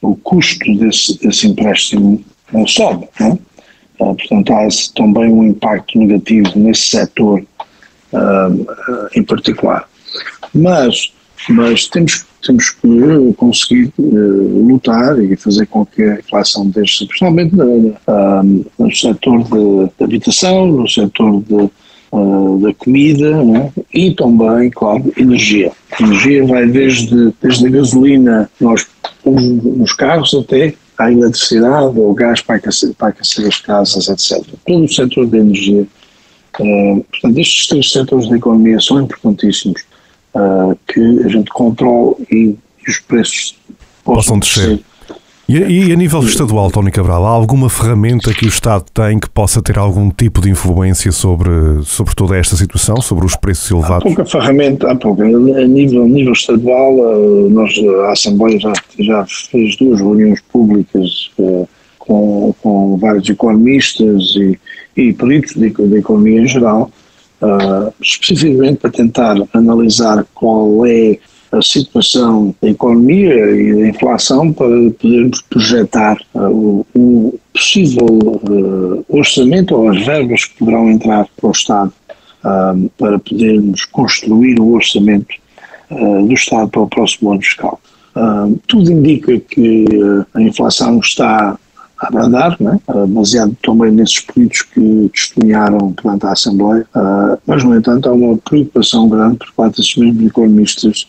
o 0.00 0.16
custo 0.16 0.76
desse, 0.78 1.18
desse 1.20 1.48
empréstimo 1.48 2.22
sobe. 2.66 3.08
Não 3.20 3.32
é? 3.32 3.38
portanto, 3.98 4.52
há 4.52 4.68
também 4.96 5.32
um 5.32 5.44
impacto 5.44 5.96
negativo 5.96 6.50
nesse 6.56 6.88
setor 6.88 7.44
em 9.14 9.22
particular. 9.22 9.88
Mas, 10.52 11.12
mas 11.48 11.86
temos, 11.86 12.26
temos 12.42 12.70
que 12.70 13.32
conseguir 13.36 13.92
lutar 13.98 15.22
e 15.22 15.36
fazer 15.36 15.66
com 15.66 15.86
que 15.86 16.02
a 16.02 16.18
inflação 16.18 16.68
deixe, 16.68 17.06
principalmente 17.06 17.54
no 17.54 18.94
setor 18.94 19.44
de, 19.44 20.04
habitação, 20.04 20.66
no 20.66 20.88
setor 20.88 21.42
de 21.42 21.70
uh, 22.12 22.58
da 22.58 22.74
comida 22.74 23.42
né? 23.42 23.72
e 23.92 24.14
também, 24.14 24.70
claro, 24.70 25.12
energia. 25.16 25.72
A 25.98 26.02
energia 26.02 26.46
vai 26.46 26.66
desde, 26.66 27.32
desde 27.42 27.66
a 27.66 27.70
gasolina 27.70 28.50
nós, 28.60 28.86
nos 29.24 29.92
carros 29.94 30.34
até 30.34 30.74
à 30.98 31.10
eletricidade 31.10 31.98
ou 31.98 32.14
gás 32.14 32.42
para 32.42 32.56
aquecer, 32.56 32.92
para 32.94 33.08
aquecer 33.08 33.46
as 33.46 33.58
casas, 33.58 34.08
etc. 34.08 34.46
Todo 34.66 34.84
o 34.84 34.92
setor 34.92 35.26
da 35.26 35.38
energia. 35.38 35.86
Uh, 36.60 37.02
portanto, 37.10 37.38
estes 37.38 37.66
três 37.66 37.90
setores 37.90 38.28
da 38.28 38.36
economia 38.36 38.78
são 38.78 39.00
importantíssimos 39.00 39.82
uh, 40.34 40.76
que 40.86 41.00
a 41.24 41.28
gente 41.28 41.50
controle 41.50 42.16
e, 42.30 42.56
e 42.86 42.90
os 42.90 42.98
preços 43.00 43.56
possam, 44.04 44.38
possam 44.38 44.38
descer. 44.38 44.80
e, 45.48 45.56
e, 45.58 45.92
a 45.92 45.96
nível 45.96 46.20
estadual, 46.22 46.70
Tony 46.70 46.90
Cabral, 46.90 47.24
há 47.26 47.30
alguma 47.30 47.68
ferramenta 47.68 48.32
que 48.32 48.44
o 48.44 48.48
Estado 48.48 48.84
tem 48.92 49.18
que 49.18 49.28
possa 49.28 49.62
ter 49.62 49.78
algum 49.78 50.10
tipo 50.10 50.40
de 50.40 50.50
influência 50.50 51.12
sobre, 51.12 51.50
sobre 51.84 52.14
toda 52.14 52.36
esta 52.36 52.56
situação, 52.56 53.00
sobre 53.00 53.26
os 53.26 53.36
preços 53.36 53.70
elevados? 53.70 54.04
Há 54.04 54.14
pouca 54.14 54.24
ferramenta, 54.24 54.90
há 54.90 54.96
pouca. 54.96 55.24
A 55.24 55.66
nível, 55.66 56.02
a 56.02 56.06
nível 56.06 56.32
estadual, 56.32 56.96
eh, 56.98 57.48
nós, 57.50 57.74
a 58.06 58.12
Assembleia 58.12 58.58
já, 58.58 58.72
já 58.98 59.26
fez 59.50 59.76
duas 59.76 60.00
reuniões 60.00 60.40
públicas 60.52 61.30
uh, 61.38 61.68
com, 61.98 62.54
com 62.62 62.96
vários 62.96 63.28
economistas 63.28 64.34
e, 64.36 64.58
e 64.96 65.12
peritos 65.12 65.54
de 65.54 65.66
economia 65.96 66.40
em 66.40 66.48
geral, 66.48 66.90
uh, 67.42 67.92
especificamente 68.00 68.78
para 68.78 68.90
tentar 68.90 69.36
analisar 69.52 70.24
qual 70.34 70.86
é 70.86 71.18
a 71.52 71.60
situação 71.60 72.54
da 72.62 72.70
economia 72.70 73.34
e 73.50 73.74
da 73.74 73.88
inflação 73.88 74.52
para 74.52 74.68
podermos 74.98 75.42
projetar 75.42 76.16
uh, 76.34 76.48
o, 76.48 76.86
o, 76.94 77.38
possível 77.52 78.06
uh, 78.06 79.04
orçamento 79.08 79.74
ou 79.74 79.90
as 79.90 80.02
verbas 80.04 80.46
que 80.46 80.58
poderão 80.58 80.90
entrar 80.90 81.28
para 81.36 81.48
o 81.48 81.52
Estado 81.52 81.92
uh, 82.42 82.90
para 82.96 83.18
podermos 83.18 83.84
construir 83.84 84.58
o 84.58 84.72
orçamento 84.72 85.42
do 85.90 86.32
Estado 86.32 86.70
para 86.70 86.80
o 86.80 86.88
próximo 86.88 87.32
ano 87.32 87.42
fiscal. 87.42 87.78
tudo 88.66 88.90
indica 88.90 89.38
que 89.38 89.84
a 90.32 90.40
inflação 90.40 90.98
está 91.00 91.58
a 92.02 92.08
abrandar, 92.08 92.58
é? 92.60 93.06
baseado 93.06 93.56
também 93.62 93.92
nesses 93.92 94.20
políticos 94.20 94.62
que 94.74 95.10
testemunharam 95.12 95.92
perante 95.92 96.26
a 96.26 96.32
Assembleia, 96.32 96.86
mas, 97.46 97.62
no 97.62 97.76
entanto, 97.76 98.08
há 98.08 98.12
uma 98.12 98.36
preocupação 98.38 99.08
grande 99.08 99.38
por 99.38 99.52
parte 99.52 99.76
desses 99.76 99.96
mesmos 99.96 100.26
economistas 100.26 101.06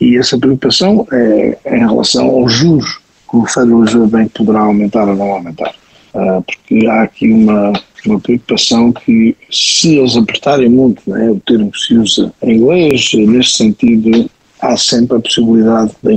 e 0.00 0.16
essa 0.16 0.38
preocupação 0.38 1.06
é, 1.12 1.58
em 1.66 1.80
relação 1.80 2.26
aos 2.26 2.52
juros 2.52 3.00
que 3.30 3.36
o 3.36 3.46
Federal 3.46 3.80
Reserve 3.80 4.06
Bank 4.06 4.30
poderá 4.30 4.60
aumentar 4.60 5.06
ou 5.08 5.14
não 5.14 5.30
aumentar. 5.30 5.74
Uh, 6.12 6.42
porque 6.42 6.86
há 6.86 7.02
aqui 7.02 7.30
uma, 7.30 7.72
uma 8.04 8.18
preocupação 8.18 8.90
que, 8.92 9.36
se 9.50 9.98
eles 9.98 10.16
apertarem 10.16 10.68
muito, 10.68 11.02
né, 11.08 11.30
o 11.30 11.38
termo 11.40 11.70
que 11.70 11.78
se 11.78 11.94
usa 11.94 12.32
em 12.42 12.56
inglês, 12.56 13.12
nesse 13.14 13.52
sentido, 13.52 14.28
há 14.60 14.76
sempre 14.76 15.18
a 15.18 15.20
possibilidade 15.20 15.92
da, 16.02 16.12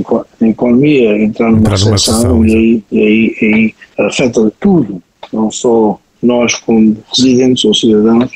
economia 0.48 1.22
entrar 1.22 1.52
numa 1.52 1.70
recessão 1.70 2.44
e, 2.44 2.54
aí, 2.54 2.82
e 2.90 2.98
aí, 2.98 3.36
aí 3.42 3.74
afeta 3.98 4.52
tudo, 4.60 5.02
não 5.32 5.50
só 5.50 5.98
nós 6.22 6.54
como 6.54 6.96
residentes 7.14 7.64
ou 7.64 7.74
cidadãos, 7.74 8.30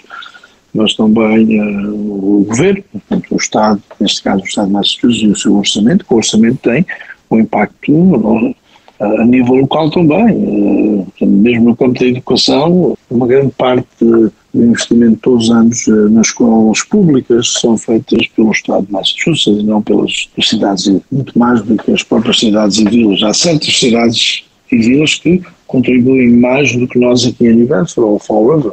mas 0.75 0.95
também 0.95 1.61
uh, 1.61 1.95
o 1.95 2.45
governo, 2.45 2.85
portanto, 2.93 3.27
o 3.31 3.37
Estado, 3.37 3.83
neste 4.00 4.23
caso 4.23 4.43
o 4.43 4.47
Estado 4.47 4.67
de 4.67 4.73
Massachusetts 4.75 5.23
e 5.23 5.27
o 5.27 5.37
seu 5.37 5.57
orçamento, 5.57 6.05
que 6.05 6.15
o 6.15 6.17
orçamento 6.17 6.59
tem 6.62 6.87
um 7.31 7.41
impacto 7.41 7.93
uh, 7.93 8.55
a 9.00 9.25
nível 9.25 9.55
local 9.55 9.91
também. 9.91 10.37
Uh, 10.37 11.07
mesmo 11.21 11.71
no 11.71 11.77
campo 11.77 11.99
da 11.99 12.07
educação, 12.07 12.97
uma 13.11 13.27
grande 13.27 13.53
parte 13.57 13.87
do 14.00 14.33
investimento 14.55 15.19
todos 15.23 15.45
os 15.45 15.50
anos 15.50 15.87
nas 16.11 16.29
escolas 16.29 16.83
públicas 16.83 17.53
são 17.61 17.77
feitas 17.77 18.27
pelo 18.29 18.53
Estado 18.53 18.87
de 18.87 18.93
Massachusetts 18.93 19.61
e 19.61 19.62
não 19.62 19.83
pelas 19.83 20.29
cidades, 20.41 20.88
muito 21.11 21.38
mais 21.38 21.62
do 21.62 21.77
que 21.77 21.93
as 21.93 22.03
próprias 22.03 22.38
cidades 22.38 22.79
e 22.79 22.85
vilas. 22.85 23.23
Há 23.23 23.33
certas 23.33 23.79
cidades 23.79 24.48
e 24.70 24.76
vilas 24.78 25.14
que 25.14 25.42
contribuem 25.66 26.30
mais 26.30 26.75
do 26.75 26.87
que 26.87 26.98
nós 26.98 27.25
aqui 27.26 27.46
em 27.46 27.54
New 27.54 27.66
Bedford 27.66 28.00
ou 28.00 28.18
Fall 28.18 28.56
River 28.56 28.72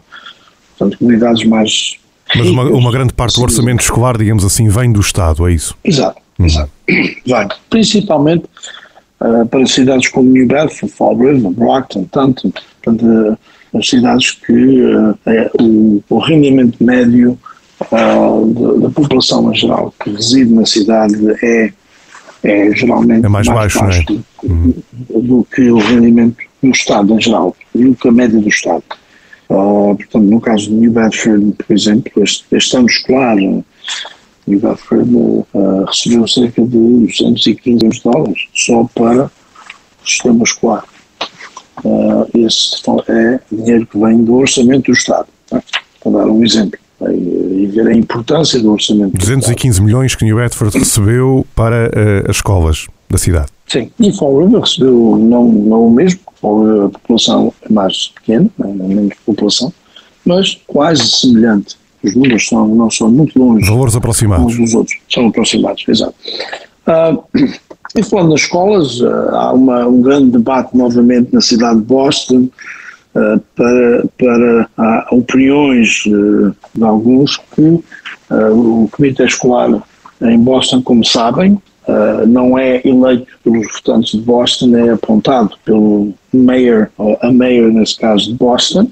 portanto, 0.78 0.98
comunidades 1.00 1.44
mais. 1.46 1.98
Mas 2.36 2.50
uma, 2.50 2.64
uma 2.64 2.92
grande 2.92 3.14
parte 3.14 3.36
do 3.36 3.44
orçamento 3.44 3.82
escolar, 3.82 4.18
digamos 4.18 4.44
assim, 4.44 4.68
vem 4.68 4.92
do 4.92 5.00
Estado, 5.00 5.48
é 5.48 5.54
isso? 5.54 5.76
Exato, 5.84 6.22
hum. 6.40 6.46
exato. 6.46 6.72
Vem. 6.88 7.48
Principalmente 7.70 8.46
uh, 9.22 9.46
para 9.48 9.66
cidades 9.66 10.10
como 10.10 10.30
New 10.30 10.48
Bedford, 10.48 10.94
Fall 10.94 11.18
River, 11.18 11.52
Brockton, 11.52 12.04
Tanton, 12.06 12.52
portanto, 12.84 13.06
uh, 13.06 13.78
as 13.78 13.88
cidades 13.88 14.32
que 14.32 14.54
uh, 14.54 15.18
é, 15.26 15.52
o, 15.60 16.04
o, 16.10 16.20
rendimento 16.20 16.84
médio 16.84 17.38
da, 17.92 18.88
da, 18.88 18.90
população 18.90 19.52
em 19.52 19.56
geral 19.56 19.94
que 20.02 20.10
reside 20.10 20.54
na 20.54 20.66
cidade 20.66 21.16
é, 21.44 21.74
é 22.46 22.76
geralmente 22.76 23.26
é 23.26 23.30
mais, 23.30 23.48
mais 23.48 23.74
baixo, 23.74 23.80
baixo 23.80 24.02
é? 24.02 24.04
do, 24.04 24.26
uhum. 24.44 24.74
do 25.10 25.48
que 25.54 25.70
o 25.70 25.78
rendimento 25.78 26.38
do 26.62 26.70
Estado 26.70 27.14
em 27.14 27.22
geral, 27.22 27.56
do 27.74 27.96
que 27.96 28.08
a 28.08 28.12
média 28.12 28.40
do 28.40 28.48
Estado. 28.48 28.84
Uh, 29.50 29.96
portanto, 29.96 30.24
no 30.24 30.42
caso 30.42 30.70
de 30.70 30.74
New 30.74 30.92
Bedford, 30.92 31.54
por 31.54 31.76
exemplo, 31.76 32.12
este, 32.24 32.46
este 32.52 32.78
ano 32.78 32.88
escolar, 32.88 33.36
New 33.36 33.64
Bedford 34.48 35.16
uh, 35.16 35.86
recebeu 35.86 36.28
cerca 36.28 36.62
de 36.62 36.68
215 36.68 37.76
milhões 37.76 37.96
de 37.98 38.04
dólares 38.04 38.48
só 38.54 38.84
para 38.96 39.26
o 39.26 40.08
sistema 40.08 40.44
escolar. 40.44 40.86
Uh, 41.84 42.26
esse 42.34 42.82
é 43.10 43.40
dinheiro 43.52 43.86
que 43.86 44.00
vem 44.00 44.24
do 44.24 44.36
orçamento 44.36 44.92
do 44.92 44.94
Estado, 44.94 45.28
tá? 45.48 45.62
para 46.02 46.12
dar 46.12 46.26
um 46.26 46.44
exemplo 46.44 46.80
e 47.02 47.68
ver 47.68 47.88
a 47.88 47.94
importância 47.94 48.60
do 48.60 48.72
orçamento. 48.72 49.18
215 49.18 49.82
milhões 49.82 50.16
que 50.16 50.24
New 50.24 50.38
Bedford 50.38 50.78
recebeu 50.78 51.46
para 51.56 51.88
uh, 51.88 52.30
as 52.30 52.38
escolas 52.38 52.88
da 53.10 53.18
cidade. 53.18 53.48
Sim, 53.68 53.92
e 54.00 54.14
Fall 54.14 54.40
River 54.40 54.62
recebeu 54.62 55.18
não, 55.18 55.46
não 55.52 55.88
o 55.88 55.92
mesmo, 55.92 56.20
a 56.28 56.90
população 56.90 57.54
é 57.68 57.74
mais 57.74 58.10
pequena, 58.10 58.50
é 58.60 58.68
menos 58.68 59.14
população, 59.26 59.74
mas 60.26 60.60
quase 60.68 61.06
semelhante. 61.08 61.76
Os 62.04 62.14
números 62.14 62.48
são, 62.48 62.68
não 62.68 62.90
são 62.92 63.10
muito 63.10 63.38
longe. 63.40 63.68
Valores 63.68 63.96
aproximados. 63.96 64.46
Uns 64.46 64.58
dos 64.58 64.74
outros, 64.76 64.98
são 65.12 65.28
aproximados, 65.28 65.84
exato. 65.88 66.14
Uh, 66.88 67.24
e 67.98 68.04
falando 68.04 68.32
das 68.32 68.42
escolas, 68.42 69.02
uh, 69.02 69.30
há 69.32 69.54
uma, 69.54 69.88
um 69.88 70.02
grande 70.02 70.32
debate 70.32 70.78
novamente 70.78 71.34
na 71.34 71.42
cidade 71.42 71.80
de 71.80 71.86
Boston 71.86 72.48
para, 73.56 74.06
para 74.18 75.08
opiniões 75.12 76.04
de 76.04 76.84
alguns 76.84 77.38
que 77.56 77.80
o 78.30 78.90
comitê 78.92 79.24
escolar 79.26 79.82
em 80.22 80.38
Boston, 80.38 80.82
como 80.82 81.04
sabem, 81.04 81.58
Uh, 81.88 82.26
não 82.26 82.58
é 82.58 82.82
eleito 82.84 83.28
pelos 83.44 83.72
votantes 83.74 84.14
de 84.14 84.22
Boston, 84.22 84.76
é 84.76 84.90
apontado 84.90 85.52
pelo 85.64 86.16
mayor, 86.34 86.90
ou 86.98 87.16
a 87.22 87.32
mayor 87.32 87.72
nesse 87.72 87.96
caso 88.00 88.32
de 88.32 88.34
Boston, 88.34 88.90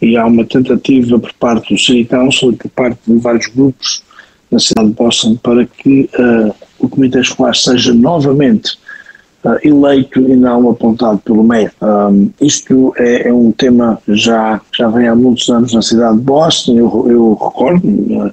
e 0.00 0.16
há 0.16 0.24
uma 0.24 0.44
tentativa 0.44 1.18
por 1.18 1.32
parte 1.34 1.74
do 1.74 1.80
City 1.80 2.04
Council 2.04 2.52
e 2.52 2.56
por 2.56 2.70
parte 2.70 3.00
de 3.04 3.18
vários 3.18 3.48
grupos 3.48 4.02
na 4.50 4.60
cidade 4.60 4.88
de 4.88 4.94
Boston 4.94 5.36
para 5.42 5.64
que 5.66 6.08
uh, 6.18 6.54
o 6.78 6.88
comitê 6.88 7.20
escolar 7.20 7.54
seja 7.56 7.92
novamente 7.92 8.78
eleito 9.62 10.20
e 10.20 10.36
não 10.36 10.70
apontado 10.70 11.18
pelo 11.18 11.44
mayor. 11.44 11.70
Um, 11.82 12.30
isto 12.40 12.92
é, 12.96 13.28
é, 13.28 13.32
um 13.32 13.52
tema 13.52 13.98
já 14.08 14.60
já 14.76 14.88
vem 14.88 15.08
há 15.08 15.14
muitos 15.14 15.48
anos 15.48 15.72
na 15.72 15.82
cidade 15.82 16.16
de 16.16 16.22
Boston, 16.22 16.78
eu, 16.78 17.06
eu 17.08 17.34
recordo 17.34 18.32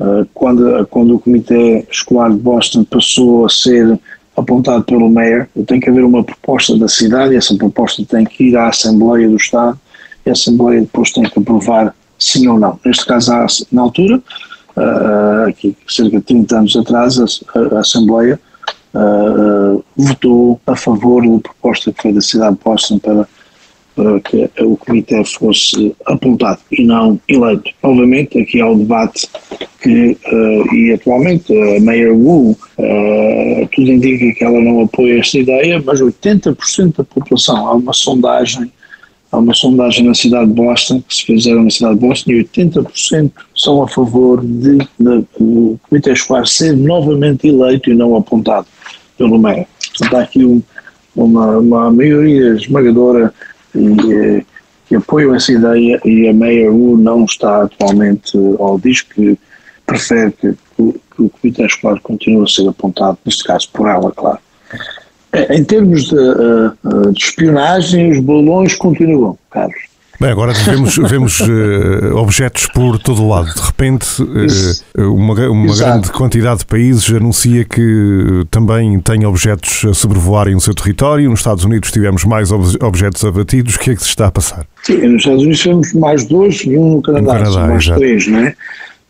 eh, 0.00 0.26
quando, 0.34 0.86
quando 0.88 1.14
o 1.14 1.18
Comitê 1.18 1.86
Escolar 1.90 2.30
de 2.30 2.38
Boston 2.38 2.84
passou 2.84 3.46
a 3.46 3.48
ser 3.48 3.98
apontado 4.36 4.82
pelo 4.84 5.08
Mayor, 5.08 5.46
tem 5.66 5.78
que 5.78 5.88
haver 5.88 6.04
uma 6.04 6.24
proposta 6.24 6.76
da 6.76 6.88
cidade 6.88 7.34
e 7.34 7.36
essa 7.36 7.56
proposta 7.56 8.04
tem 8.04 8.24
que 8.24 8.48
ir 8.48 8.56
à 8.56 8.68
Assembleia 8.68 9.28
do 9.28 9.36
Estado 9.36 9.78
e 10.26 10.30
a 10.30 10.32
Assembleia 10.32 10.80
depois 10.80 11.12
tem 11.12 11.22
que 11.22 11.38
aprovar 11.38 11.94
sim 12.18 12.48
ou 12.48 12.58
não. 12.58 12.78
Neste 12.84 13.06
caso, 13.06 13.30
na 13.70 13.82
altura, 13.82 14.20
uh, 14.76 15.48
aqui 15.48 15.76
cerca 15.86 16.18
de 16.18 16.24
30 16.24 16.58
anos 16.58 16.76
atrás, 16.76 17.18
a, 17.20 17.76
a 17.76 17.80
Assembleia 17.80 18.40
uh, 18.94 19.84
votou 19.96 20.60
a 20.66 20.76
favor 20.76 21.22
da 21.22 21.38
proposta 21.40 21.92
que 21.92 22.02
foi 22.02 22.12
da 22.12 22.20
cidade 22.20 22.56
de 22.56 22.64
Boston 22.64 22.98
para 22.98 23.28
para 23.94 24.20
que 24.20 24.50
o 24.60 24.76
comitê 24.76 25.24
fosse 25.24 25.94
apontado 26.06 26.60
e 26.72 26.84
não 26.84 27.18
eleito. 27.28 27.70
Obviamente, 27.82 28.40
aqui 28.40 28.60
há 28.60 28.68
o 28.68 28.76
debate 28.76 29.28
que, 29.80 30.16
uh, 30.32 30.74
e 30.74 30.92
atualmente 30.92 31.52
a 31.52 31.80
Mayor 31.80 32.16
Wu, 32.16 32.50
uh, 32.50 33.68
tudo 33.72 33.92
indica 33.92 34.36
que 34.36 34.44
ela 34.44 34.60
não 34.60 34.80
apoia 34.80 35.20
esta 35.20 35.38
ideia, 35.38 35.82
mas 35.84 36.00
80% 36.00 36.96
da 36.96 37.04
população, 37.04 37.68
há 37.68 37.74
uma 37.74 37.92
sondagem 37.92 38.70
há 39.30 39.38
uma 39.38 39.54
sondagem 39.54 40.06
na 40.06 40.14
cidade 40.14 40.46
de 40.46 40.54
Boston, 40.54 41.02
que 41.02 41.14
se 41.14 41.24
fizeram 41.24 41.64
na 41.64 41.70
cidade 41.70 41.94
de 41.94 42.06
Boston, 42.06 42.30
e 42.30 42.44
80% 42.44 43.32
são 43.56 43.82
a 43.82 43.88
favor 43.88 44.40
de, 44.44 44.78
de, 44.78 45.24
o 45.40 45.76
Comitê 45.88 46.12
Escolar 46.12 46.46
ser 46.46 46.76
novamente 46.76 47.48
eleito 47.48 47.90
e 47.90 47.94
não 47.94 48.16
apontado 48.16 48.66
pelo 49.16 49.38
MEA. 49.38 49.66
Portanto, 49.90 50.16
há 50.16 50.22
aqui 50.22 50.44
um, 50.44 50.62
uma, 51.14 51.58
uma 51.58 51.90
maioria 51.90 52.54
esmagadora 52.54 53.32
e, 53.74 54.12
eh, 54.12 54.44
que 54.86 54.96
apoiam 54.96 55.34
essa 55.34 55.52
ideia 55.52 56.00
e 56.04 56.28
a 56.28 56.70
Wu 56.70 56.96
não 56.96 57.24
está 57.24 57.62
atualmente, 57.62 58.36
ou 58.36 58.78
diz 58.78 59.02
que 59.02 59.38
prefere 59.86 60.32
que, 60.32 60.52
que, 60.52 60.92
que 61.16 61.22
o 61.22 61.30
Comitê 61.30 61.64
Escolar 61.64 62.00
continue 62.00 62.44
a 62.44 62.46
ser 62.46 62.68
apontado, 62.68 63.18
neste 63.24 63.44
caso 63.44 63.68
por 63.72 63.88
ela, 63.88 64.10
claro. 64.12 64.38
É, 65.32 65.56
em 65.56 65.64
termos 65.64 66.04
de, 66.04 66.16
eh, 66.16 66.72
eh, 66.84 67.10
de 67.10 67.24
espionagem, 67.24 68.12
os 68.12 68.20
balões 68.20 68.76
continuam, 68.76 69.36
Carlos. 69.50 69.93
Bem, 70.20 70.30
agora 70.30 70.52
vemos, 70.52 70.96
vemos 71.10 71.40
uh, 71.40 72.16
objetos 72.16 72.66
por 72.66 72.98
todo 72.98 73.22
o 73.22 73.28
lado. 73.28 73.52
De 73.52 73.60
repente, 73.60 74.22
uh, 74.22 75.12
uma, 75.12 75.34
uma 75.48 75.76
grande 75.76 76.10
quantidade 76.12 76.60
de 76.60 76.66
países 76.66 77.10
anuncia 77.10 77.64
que 77.64 78.44
também 78.50 79.00
tem 79.00 79.26
objetos 79.26 79.84
a 79.84 79.94
sobrevoarem 79.94 80.54
o 80.54 80.60
seu 80.60 80.74
território. 80.74 81.28
Nos 81.28 81.40
Estados 81.40 81.64
Unidos 81.64 81.90
tivemos 81.90 82.24
mais 82.24 82.52
ob 82.52 82.64
objetos 82.82 83.24
abatidos. 83.24 83.74
O 83.74 83.78
que 83.78 83.90
é 83.90 83.94
que 83.94 84.02
se 84.02 84.08
está 84.08 84.28
a 84.28 84.30
passar? 84.30 84.66
Sim, 84.82 84.98
nos 85.08 85.22
Estados 85.22 85.42
Unidos 85.42 85.60
tivemos 85.60 85.92
mais 85.94 86.24
dois 86.26 86.60
e 86.64 86.78
um 86.78 86.96
no 86.96 87.02
Canadá. 87.02 87.38
No 87.38 87.44
Canadá 87.44 87.66
mais 87.66 87.84
exato. 87.84 88.00
três, 88.00 88.26
não 88.28 88.38
é? 88.38 88.54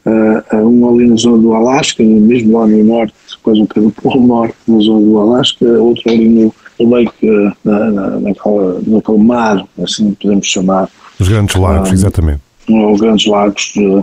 Uh, 0.07 0.69
um 0.69 0.89
ali 0.95 1.09
na 1.09 1.17
zona 1.17 1.39
do 1.39 1.55
Alasca, 1.55 2.03
mesmo 2.03 2.59
lá 2.59 2.67
no 2.67 2.85
norte, 2.85 3.15
quase 3.43 3.65
pelo 3.67 3.91
Polo 4.03 4.27
Norte, 4.27 4.55
na 4.69 4.79
zona 4.81 5.01
do 5.01 5.19
Alasca, 5.19 5.65
outro 5.65 6.03
ali 6.11 6.29
no, 6.29 6.55
no 6.78 6.90
Lake, 6.90 7.12
uh, 7.28 7.52
na, 7.64 7.90
na, 7.90 8.21
naquela, 8.21 8.81
naquele 8.87 9.19
mar, 9.19 9.64
assim 9.83 10.14
podemos 10.14 10.47
chamar. 10.47 10.88
Os 11.19 11.28
Grandes 11.28 11.54
Lagos, 11.54 11.90
um, 11.90 11.95
exatamente. 11.95 12.40
Os 12.69 13.00
Grandes 13.00 13.26
Lagos, 13.26 13.75
uh, 13.76 14.02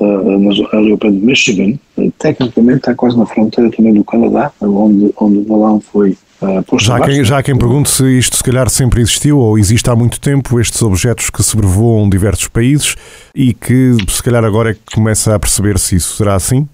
uh, 0.00 0.76
ali 0.76 0.92
ao 0.92 0.98
pé 0.98 1.10
de 1.10 1.18
Michigan, 1.18 1.78
tecnicamente 2.18 2.78
está 2.78 2.94
quase 2.94 3.18
na 3.18 3.26
fronteira 3.26 3.70
também 3.70 3.94
do 3.94 4.04
Canadá, 4.04 4.50
onde, 4.60 5.12
onde 5.18 5.38
o 5.38 5.42
balão 5.42 5.80
foi 5.80 6.16
Uh, 6.40 6.78
já, 6.78 7.00
quem, 7.00 7.24
já 7.24 7.38
há 7.38 7.42
quem 7.42 7.58
pergunte 7.58 7.90
se 7.90 8.04
isto 8.16 8.36
se 8.36 8.44
calhar 8.44 8.70
sempre 8.70 9.00
existiu 9.00 9.38
ou 9.38 9.58
existe 9.58 9.90
há 9.90 9.96
muito 9.96 10.20
tempo, 10.20 10.60
estes 10.60 10.80
objetos 10.82 11.30
que 11.30 11.42
sobrevoam 11.42 12.08
diversos 12.08 12.46
países 12.46 12.94
e 13.34 13.52
que 13.52 13.96
se 14.08 14.22
calhar 14.22 14.44
agora 14.44 14.70
é 14.70 14.74
que 14.74 14.94
começa 14.94 15.34
a 15.34 15.38
perceber 15.38 15.80
se 15.80 15.96
isso 15.96 16.16
será 16.16 16.36
assim? 16.36 16.68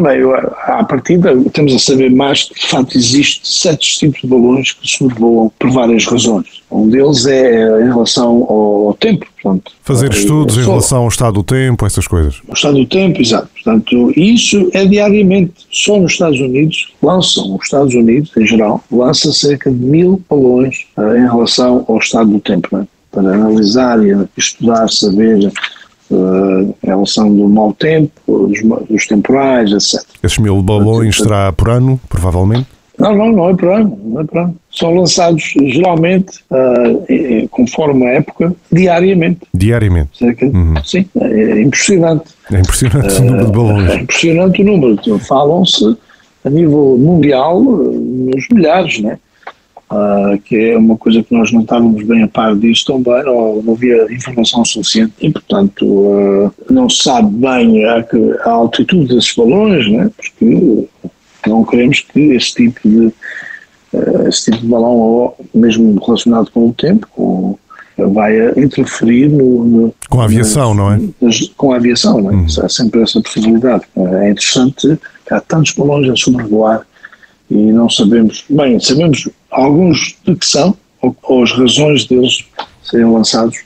Bem, 0.00 0.22
à 0.66 0.82
partida 0.82 1.36
temos 1.52 1.74
a 1.74 1.78
saber 1.78 2.10
mais 2.10 2.44
que 2.44 2.54
de 2.54 2.66
facto 2.66 2.96
existe 2.96 3.40
sete 3.46 3.98
tipos 3.98 4.20
de 4.22 4.26
balões 4.26 4.72
que 4.72 4.88
sobrevoam 4.88 5.52
por 5.58 5.70
várias 5.70 6.06
razões. 6.06 6.62
Um 6.70 6.88
deles 6.88 7.26
é 7.26 7.82
em 7.82 7.84
relação 7.84 8.46
ao 8.48 8.96
tempo. 8.98 9.26
Portanto, 9.42 9.72
Fazer 9.82 10.10
estudos 10.12 10.56
em 10.56 10.62
relação 10.62 11.02
ao 11.02 11.08
estado 11.08 11.34
do 11.34 11.42
tempo, 11.42 11.84
essas 11.84 12.06
coisas. 12.06 12.40
O 12.48 12.54
estado 12.54 12.78
do 12.78 12.86
tempo, 12.86 13.20
exato. 13.20 13.48
Portanto, 13.52 14.12
isso 14.16 14.70
é 14.72 14.86
diariamente. 14.86 15.52
Só 15.70 15.98
nos 15.98 16.12
Estados 16.12 16.40
Unidos 16.40 16.92
lançam, 17.02 17.54
os 17.56 17.64
Estados 17.64 17.94
Unidos 17.94 18.30
em 18.36 18.46
geral, 18.46 18.82
lança 18.90 19.32
cerca 19.32 19.70
de 19.70 19.76
mil 19.76 20.22
balões 20.30 20.86
uh, 20.96 21.16
em 21.16 21.28
relação 21.28 21.84
ao 21.88 21.98
estado 21.98 22.30
do 22.30 22.40
tempo, 22.40 22.68
né? 22.72 22.86
para 23.10 23.34
analisar 23.34 23.98
e 24.04 24.16
estudar, 24.36 24.88
saber 24.88 25.52
uh, 26.10 26.74
em 26.82 26.86
relação 26.86 27.34
do 27.34 27.48
mau 27.48 27.72
tempo, 27.72 28.10
dos, 28.26 28.60
dos 28.88 29.06
temporais, 29.06 29.72
etc. 29.72 30.04
Esses 30.22 30.38
mil 30.38 30.60
balões 30.62 31.16
será 31.16 31.52
por 31.52 31.70
ano, 31.70 32.00
provavelmente? 32.08 32.66
Não, 32.98 33.16
não, 33.16 33.32
não 33.32 33.48
é 33.48 33.54
por 33.54 33.68
ano, 33.70 33.98
não 34.04 34.20
é 34.20 34.24
por 34.24 34.38
ano. 34.38 34.56
São 34.70 34.94
lançados 34.94 35.54
geralmente, 35.58 36.40
uh, 36.50 37.48
conforme 37.48 38.06
a 38.06 38.10
época, 38.10 38.54
diariamente. 38.70 39.40
Diariamente? 39.54 40.18
Cerca, 40.18 40.46
uhum. 40.46 40.74
Sim, 40.84 41.06
é 41.18 41.62
impressionante. 41.62 42.24
É 42.52 42.60
impressionante 42.60 43.14
uh, 43.14 43.22
o 43.22 43.24
número 43.24 43.46
de 43.46 43.52
balões. 43.52 43.90
É 43.90 43.96
impressionante 43.96 44.62
o 44.62 44.64
número. 44.66 45.18
Falam-se 45.20 45.96
a 46.44 46.50
nível 46.50 46.96
mundial 46.98 47.62
nos 47.62 48.48
milhares, 48.52 49.00
né? 49.00 49.18
Uh, 49.90 50.38
que 50.44 50.56
é 50.56 50.78
uma 50.78 50.96
coisa 50.96 51.20
que 51.20 51.34
nós 51.34 51.50
não 51.50 51.62
estávamos 51.62 52.04
bem 52.04 52.22
a 52.22 52.28
par 52.28 52.54
disso 52.54 52.84
também, 52.86 53.26
ou 53.26 53.60
não 53.60 53.72
havia 53.72 54.04
informação 54.12 54.64
suficiente 54.64 55.12
e, 55.20 55.32
portanto, 55.32 55.84
uh, 55.84 56.54
não 56.70 56.88
se 56.88 57.02
sabe 57.02 57.28
bem 57.34 57.84
a, 57.84 58.06
a 58.44 58.50
altitude 58.50 59.12
desses 59.12 59.34
balões, 59.34 59.90
né? 59.90 60.08
porque 60.16 60.88
não 61.44 61.64
queremos 61.64 62.00
que 62.02 62.20
esse 62.20 62.54
tipo 62.54 62.88
de, 62.88 63.06
uh, 63.94 64.28
esse 64.28 64.44
tipo 64.44 64.58
de 64.58 64.68
balão, 64.68 64.92
ou 64.92 65.36
mesmo 65.52 65.98
relacionado 66.04 66.52
com 66.52 66.68
o 66.68 66.72
tempo, 66.72 67.08
com, 67.10 67.58
vai 67.96 68.48
interferir 68.56 69.28
no, 69.28 69.64
no, 69.64 69.94
com 70.08 70.20
a 70.20 70.26
aviação, 70.26 70.72
não 70.72 70.92
é? 70.92 71.00
Nas, 71.20 71.40
com 71.56 71.72
a 71.72 71.76
aviação, 71.76 72.20
não 72.20 72.30
é? 72.30 72.34
Uhum. 72.34 72.46
Há 72.62 72.68
sempre 72.68 73.02
essa 73.02 73.20
possibilidade. 73.20 73.84
É 73.96 74.30
interessante 74.30 74.96
que 75.26 75.34
há 75.34 75.40
tantos 75.40 75.72
balões 75.72 76.08
a 76.08 76.14
sobrevoar 76.14 76.86
e 77.50 77.54
não 77.54 77.90
sabemos, 77.90 78.44
bem, 78.48 78.78
sabemos 78.78 79.28
alguns 79.50 80.16
de 80.24 80.36
que 80.36 80.46
são, 80.46 80.76
ou, 81.02 81.16
ou 81.22 81.42
as 81.42 81.52
razões 81.52 82.06
deles 82.06 82.44
serem 82.82 83.10
lançados, 83.10 83.58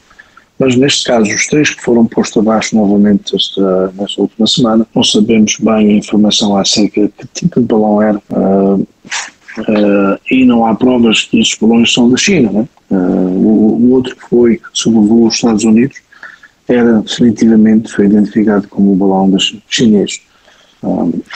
mas 0.58 0.76
neste 0.76 1.04
caso 1.04 1.30
os 1.32 1.46
três 1.48 1.70
que 1.70 1.82
foram 1.82 2.06
postos 2.06 2.38
abaixo 2.38 2.76
novamente 2.76 3.34
esta, 3.34 3.92
nesta 3.98 4.20
última 4.20 4.46
semana, 4.46 4.86
não 4.94 5.02
sabemos 5.02 5.56
bem 5.58 5.88
a 5.88 5.96
informação 5.96 6.56
acerca 6.56 7.02
de 7.02 7.08
que 7.08 7.26
tipo 7.34 7.60
de 7.60 7.66
balão 7.66 8.00
era 8.00 8.22
uh, 8.30 8.80
uh, 8.80 10.18
e 10.30 10.44
não 10.44 10.64
há 10.64 10.74
provas 10.74 11.22
que 11.22 11.40
esses 11.40 11.56
balões 11.56 11.92
são 11.92 12.08
da 12.08 12.16
China. 12.16 12.50
Né? 12.52 12.68
Uh, 12.90 12.96
o, 12.96 13.76
o, 13.82 13.90
outro 13.90 14.14
que 14.14 14.28
foi 14.28 14.60
sobrevoou 14.72 15.26
os 15.26 15.34
Estados 15.34 15.64
Unidos 15.64 15.96
era 16.68 17.00
definitivamente 17.00 17.92
foi 17.92 18.06
identificado 18.06 18.68
como 18.68 18.92
o 18.92 18.96
balão 18.96 19.36
chinês. 19.68 20.20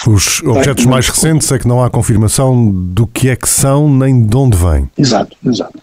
Os 0.07 0.43
objetos 0.43 0.87
mais 0.87 1.09
recentes 1.09 1.51
é 1.51 1.59
que 1.59 1.67
não 1.67 1.83
há 1.83 1.91
confirmação 1.91 2.71
do 2.71 3.07
que 3.07 3.29
é 3.29 3.37
que 3.37 3.49
são 3.49 3.93
nem 3.93 4.25
de 4.25 4.37
onde 4.37 4.57
vêm. 4.57 4.89
Exato, 4.97 5.37
exato. 5.45 5.79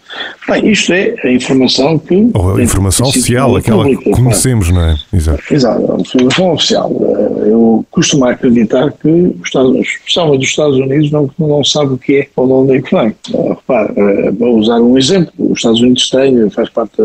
Bem, 0.48 0.70
isto 0.70 0.92
é 0.92 1.14
a 1.24 1.30
informação 1.30 1.98
que. 1.98 2.30
Ou 2.32 2.56
a 2.56 2.62
informação 2.62 3.08
oficial, 3.08 3.56
aquela 3.56 3.82
pública, 3.82 4.04
que 4.04 4.10
conhecemos, 4.10 4.70
claro. 4.70 4.86
não 4.86 4.92
é? 4.92 4.98
Exato. 5.12 5.42
Exato, 5.50 5.92
a 5.92 6.00
informação 6.00 6.52
oficial. 6.52 6.92
Eh, 6.92 7.50
eu 7.50 7.84
costumo 7.90 8.24
acreditar 8.24 8.92
que 8.92 9.08
os 9.08 9.46
Estados, 9.46 9.76
especialmente 9.80 10.40
dos 10.40 10.48
Estados 10.48 10.76
Unidos, 10.76 11.10
não, 11.10 11.30
não 11.38 11.64
sabe 11.64 11.94
o 11.94 11.98
que 11.98 12.16
é 12.16 12.28
ou 12.36 12.46
de 12.46 12.52
onde 12.52 12.76
é 12.76 12.82
que 12.82 12.94
vem. 12.94 13.14
Eh, 13.34 13.48
repare, 13.48 13.92
eh, 13.96 14.30
vou 14.32 14.58
usar 14.58 14.80
um 14.80 14.96
exemplo. 14.96 15.32
Os 15.38 15.58
Estados 15.58 15.80
Unidos 15.80 16.08
têm, 16.08 16.50
faz 16.50 16.68
parte 16.70 17.02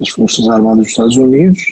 das 0.00 0.08
Forças 0.08 0.48
Armadas 0.48 0.78
dos 0.78 0.88
Estados 0.88 1.16
Unidos 1.16 1.62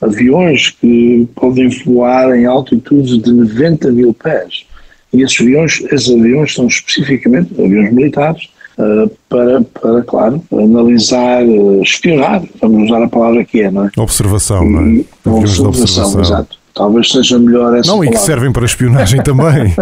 aviões 0.00 0.70
que 0.70 1.28
podem 1.34 1.68
voar 1.84 2.36
em 2.36 2.46
altitudes 2.46 3.18
de 3.22 3.32
90 3.32 3.90
mil 3.92 4.14
pés. 4.14 4.64
E 5.12 5.22
esses 5.22 5.40
aviões, 5.40 5.80
esses 5.90 6.10
aviões 6.10 6.54
são 6.54 6.66
especificamente 6.66 7.52
aviões 7.60 7.92
militares 7.92 8.48
uh, 8.78 9.10
para, 9.28 9.60
para, 9.62 10.02
claro, 10.02 10.42
analisar, 10.52 11.44
uh, 11.44 11.82
espionar, 11.82 12.42
vamos 12.60 12.88
usar 12.88 13.02
a 13.02 13.08
palavra 13.08 13.44
que 13.44 13.62
é, 13.62 13.70
não 13.70 13.86
é? 13.86 13.90
Observação, 13.98 14.68
não 14.68 14.78
é? 14.78 14.82
Aviões 14.82 15.58
observação, 15.58 15.70
de 15.70 15.82
observação, 15.82 16.20
exato. 16.20 16.60
Talvez 16.72 17.10
seja 17.10 17.38
melhor 17.38 17.76
essa 17.76 17.90
Não, 17.90 17.98
palavra. 17.98 18.06
e 18.06 18.18
que 18.18 18.24
servem 18.24 18.52
para 18.52 18.64
espionagem 18.64 19.22
também. 19.22 19.74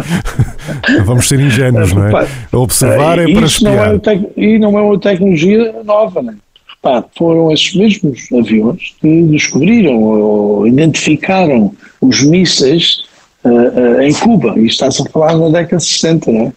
vamos 1.04 1.28
ser 1.28 1.38
ingênuos, 1.38 1.92
não 1.92 2.07
é? 2.07 2.26
Observar 2.50 3.18
é 3.18 3.31
para 3.31 3.46
espiar. 3.46 3.92
Não 3.92 4.12
é 4.12 4.20
e 4.37 4.59
não 4.59 4.78
é 4.78 4.83
uma 4.83 4.98
tecnologia 4.98 5.74
nova, 5.85 6.22
não 6.22 6.33
é? 6.33 6.37
Pá, 6.81 7.05
foram 7.17 7.53
esses 7.53 7.75
mesmos 7.75 8.29
aviões 8.33 8.95
que 9.01 9.23
descobriram 9.25 10.01
ou 10.01 10.67
identificaram 10.67 11.73
os 12.01 12.23
mísseis 12.23 13.03
uh, 13.45 13.49
uh, 13.49 14.01
em 14.01 14.12
Cuba. 14.14 14.55
E 14.57 14.67
está-se 14.67 15.03
a 15.03 15.11
falar 15.11 15.37
na 15.37 15.49
década 15.49 15.79
de 15.79 15.85
60, 15.85 16.31
não 16.31 16.41
é? 16.43 16.53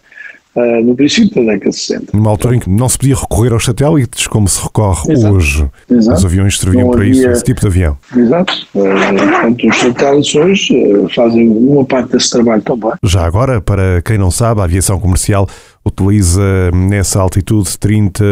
Uh, 0.54 0.84
no 0.84 0.94
princípio 0.94 1.46
da 1.46 1.52
década 1.54 1.70
de 1.70 1.76
60. 1.76 2.14
Numa 2.14 2.30
altura 2.30 2.56
em 2.56 2.58
que 2.60 2.68
não 2.68 2.86
se 2.86 2.98
podia 2.98 3.16
recorrer 3.16 3.54
aos 3.54 3.64
satélites 3.64 4.26
como 4.26 4.46
se 4.46 4.62
recorre 4.62 5.10
Exato. 5.10 5.34
hoje. 5.34 5.70
Exato. 5.90 6.18
Os 6.18 6.24
aviões 6.26 6.58
serviam 6.58 6.90
para 6.90 7.06
isso, 7.06 7.26
esse 7.26 7.42
tipo 7.42 7.62
de 7.62 7.66
avião. 7.68 7.96
Exato. 8.14 8.66
Uh, 8.74 8.82
portanto, 8.82 9.68
os 9.68 9.76
satélites 9.78 10.34
hoje 10.34 10.94
uh, 10.94 11.08
fazem 11.14 11.48
uma 11.48 11.84
parte 11.86 12.12
desse 12.12 12.30
trabalho 12.30 12.60
também. 12.60 12.92
Já 13.02 13.24
agora, 13.24 13.62
para 13.62 14.02
quem 14.02 14.18
não 14.18 14.30
sabe, 14.30 14.60
a 14.60 14.64
aviação 14.64 15.00
comercial 15.00 15.48
utiliza 15.84 16.70
nessa 16.72 17.20
altitude 17.20 17.78
30 17.78 18.24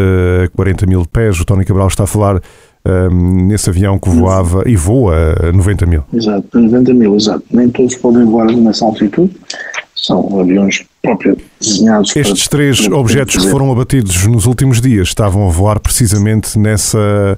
a 0.44 0.48
40 0.56 0.86
mil 0.86 1.04
pés. 1.06 1.40
O 1.40 1.44
Tony 1.44 1.64
Cabral 1.64 1.88
está 1.88 2.04
a 2.04 2.06
falar 2.06 2.40
um, 2.84 3.46
nesse 3.46 3.68
avião 3.68 3.98
que 3.98 4.08
voava 4.08 4.62
e 4.66 4.76
voa 4.76 5.34
a 5.42 5.52
90 5.52 5.86
mil. 5.86 6.04
Exato, 6.12 6.48
90 6.58 6.94
mil, 6.94 7.16
exato. 7.16 7.44
Nem 7.50 7.68
todos 7.68 7.94
podem 7.96 8.24
voar 8.24 8.46
nessa 8.52 8.84
altitude. 8.84 9.34
são 9.94 10.40
aviões 10.40 10.84
próprios 11.02 11.38
desenhados. 11.60 12.14
Estes 12.16 12.48
para, 12.48 12.58
três 12.58 12.88
para 12.88 12.96
objetos 12.96 13.36
que 13.36 13.50
foram 13.50 13.70
abatidos 13.70 14.26
nos 14.26 14.46
últimos 14.46 14.80
dias 14.80 15.08
estavam 15.08 15.46
a 15.46 15.50
voar 15.50 15.78
precisamente 15.80 16.58
nessa 16.58 17.36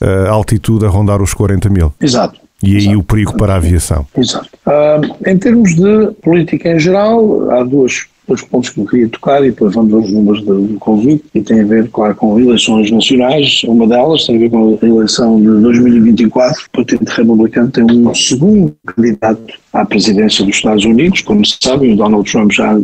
uh, 0.00 0.30
altitude 0.30 0.84
a 0.84 0.88
rondar 0.88 1.20
os 1.20 1.34
40 1.34 1.68
mil. 1.70 1.92
Exato. 2.00 2.40
E 2.62 2.76
aí 2.76 2.82
Exato. 2.84 2.98
o 2.98 3.02
perigo 3.02 3.36
para 3.36 3.54
a 3.54 3.56
aviação. 3.56 4.06
Exato. 4.16 4.48
Uh, 4.66 5.28
em 5.28 5.36
termos 5.36 5.74
de 5.74 6.12
política 6.22 6.70
em 6.70 6.78
geral, 6.78 7.50
há 7.50 7.64
duas 7.64 8.06
dois 8.26 8.42
pontos 8.42 8.70
que 8.70 8.80
eu 8.80 8.86
queria 8.86 9.08
tocar 9.08 9.44
e 9.44 9.50
depois 9.50 9.74
vamos 9.74 9.92
aos 9.92 10.10
números 10.10 10.42
do, 10.42 10.62
do 10.62 10.78
Covid 10.78 11.22
e 11.34 11.42
tem 11.42 11.60
a 11.60 11.64
ver, 11.64 11.88
claro, 11.90 12.14
com 12.14 12.38
eleições 12.38 12.90
nacionais. 12.90 13.62
Uma 13.64 13.86
delas 13.86 14.26
tem 14.26 14.36
a 14.36 14.38
ver 14.38 14.50
com 14.50 14.78
a 14.80 14.86
eleição 14.86 15.40
de 15.40 15.60
2024. 15.62 16.64
O 16.64 16.70
Partido 16.70 17.08
Republicano 17.08 17.70
tem 17.70 17.84
um 17.84 18.14
segundo 18.14 18.74
candidato 18.86 19.54
à 19.72 19.84
presidência 19.84 20.44
dos 20.44 20.56
Estados 20.56 20.84
Unidos. 20.84 21.20
Como 21.22 21.44
se 21.44 21.56
sabem, 21.62 21.92
o 21.92 21.96
Donald 21.96 22.30
Trump 22.30 22.52
já, 22.52 22.80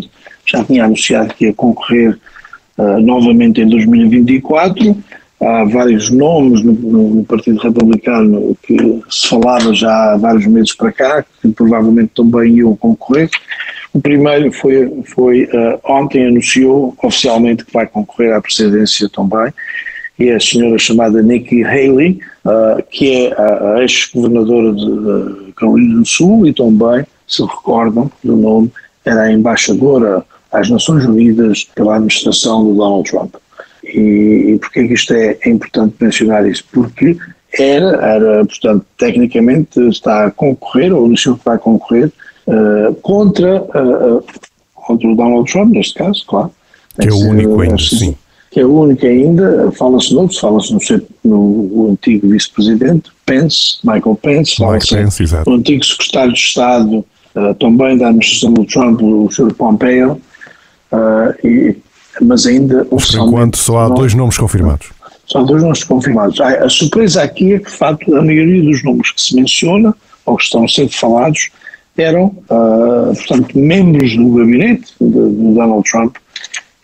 já 0.46 0.64
tinha 0.64 0.84
anunciado 0.84 1.34
que 1.34 1.46
ia 1.46 1.54
concorrer 1.54 2.18
uh, 2.78 3.00
novamente 3.00 3.60
em 3.60 3.68
2024 3.68 4.96
há 5.40 5.64
vários 5.64 6.10
nomes 6.10 6.62
no, 6.62 6.72
no, 6.72 7.24
Partido 7.24 7.58
Republicano 7.60 8.56
que 8.62 8.76
se 9.08 9.28
falava 9.28 9.72
já 9.72 10.12
há 10.12 10.16
vários 10.16 10.46
meses 10.46 10.74
para 10.74 10.92
cá, 10.92 11.24
que 11.40 11.48
provavelmente 11.48 12.12
também 12.14 12.56
iam 12.56 12.76
concorrer. 12.76 13.30
O 13.92 14.00
primeiro 14.00 14.52
foi, 14.52 15.02
foi 15.04 15.44
uh, 15.44 15.80
ontem 15.84 16.26
anunciou 16.26 16.94
oficialmente 17.02 17.64
que 17.64 17.72
vai 17.72 17.86
concorrer 17.86 18.32
à 18.32 18.40
presidência 18.40 19.08
também, 19.08 19.52
e 20.18 20.28
é 20.28 20.36
a 20.36 20.40
senhora 20.40 20.78
chamada 20.78 21.22
Nikki 21.22 21.64
Haley, 21.64 22.20
uh, 22.44 22.82
que 22.90 23.26
é 23.26 23.32
a, 23.32 23.74
a 23.74 23.82
ex-governadora 23.82 24.72
de 24.72 25.52
Carolina 25.54 26.00
do 26.00 26.06
Sul 26.06 26.46
e 26.46 26.52
também, 26.52 27.04
se 27.26 27.42
recordam 27.42 28.10
do 28.22 28.36
nome, 28.36 28.70
era 29.04 29.22
a 29.22 29.32
embaixadora 29.32 30.24
às 30.52 30.68
Nações 30.68 31.04
Unidas 31.04 31.64
pela 31.74 31.94
administração 31.94 32.64
do 32.64 32.74
Donald 32.74 33.10
Trump. 33.10 33.34
E, 33.82 34.52
e 34.54 34.58
porquê 34.58 34.86
que 34.86 34.94
isto 34.94 35.14
é, 35.14 35.38
é 35.40 35.48
importante 35.48 35.96
mencionar 36.00 36.46
isso? 36.46 36.64
Porque 36.70 37.16
era, 37.58 37.96
era, 38.04 38.44
portanto, 38.44 38.84
tecnicamente 38.98 39.80
está 39.88 40.26
a 40.26 40.30
concorrer, 40.30 40.94
ou 40.94 41.06
anunciou 41.06 41.36
que 41.36 41.44
vai 41.44 41.58
concorrer, 41.58 42.12
uh, 42.50 42.94
contra, 42.96 43.62
uh, 43.62 44.24
contra 44.74 45.08
o 45.08 45.16
Donald 45.16 45.50
Trump, 45.50 45.72
neste 45.72 45.94
caso, 45.94 46.24
claro. 46.26 46.50
Que 47.00 47.08
é 47.08 47.12
o 47.12 47.16
único 47.16 47.60
ainda, 47.60 47.78
sim. 47.78 48.16
Que 48.50 48.60
é 48.60 48.66
o 48.66 48.80
único 48.80 49.06
ainda, 49.06 49.70
fala-se 49.72 50.12
no 50.12 50.22
outro, 50.22 50.38
fala-se 50.38 50.72
no, 50.72 51.68
no, 51.72 51.90
antigo 51.92 52.28
vice-presidente, 52.28 53.10
Pence, 53.24 53.78
Michael 53.84 54.16
Pence, 54.16 54.56
Mike 54.60 54.88
Pence, 54.88 55.22
exato. 55.22 55.48
o 55.48 55.54
antigo 55.54 55.84
secretário 55.84 56.32
de 56.32 56.38
Estado, 56.38 57.04
uh, 57.36 57.54
também 57.60 57.96
da 57.96 58.08
administração 58.08 58.52
do 58.52 58.64
Trump, 58.64 59.00
o 59.02 59.30
Sr. 59.30 59.54
Pompeo, 59.54 60.20
e 61.44 61.76
mas 62.20 62.46
ainda 62.46 62.84
Por 62.84 63.00
enquanto 63.14 63.56
só 63.56 63.78
há 63.78 63.88
dois 63.88 64.14
nomes 64.14 64.36
confirmados. 64.36 64.88
Só 65.26 65.38
há 65.38 65.42
dois 65.42 65.62
nomes 65.62 65.84
confirmados. 65.84 66.40
A 66.40 66.68
surpresa 66.68 67.22
aqui 67.22 67.54
é 67.54 67.58
que, 67.58 67.70
de 67.70 67.76
facto, 67.76 68.16
a 68.16 68.22
maioria 68.22 68.62
dos 68.62 68.82
nomes 68.82 69.12
que 69.12 69.20
se 69.20 69.36
menciona, 69.36 69.94
ou 70.26 70.36
que 70.36 70.42
estão 70.42 70.64
a 70.64 70.68
ser 70.68 70.88
falados, 70.88 71.50
eram, 72.00 72.26
uh, 72.50 73.14
portanto, 73.14 73.58
membros 73.58 74.16
do 74.16 74.34
gabinete 74.34 74.92
de 75.00 75.54
Donald 75.54 75.88
Trump 75.90 76.16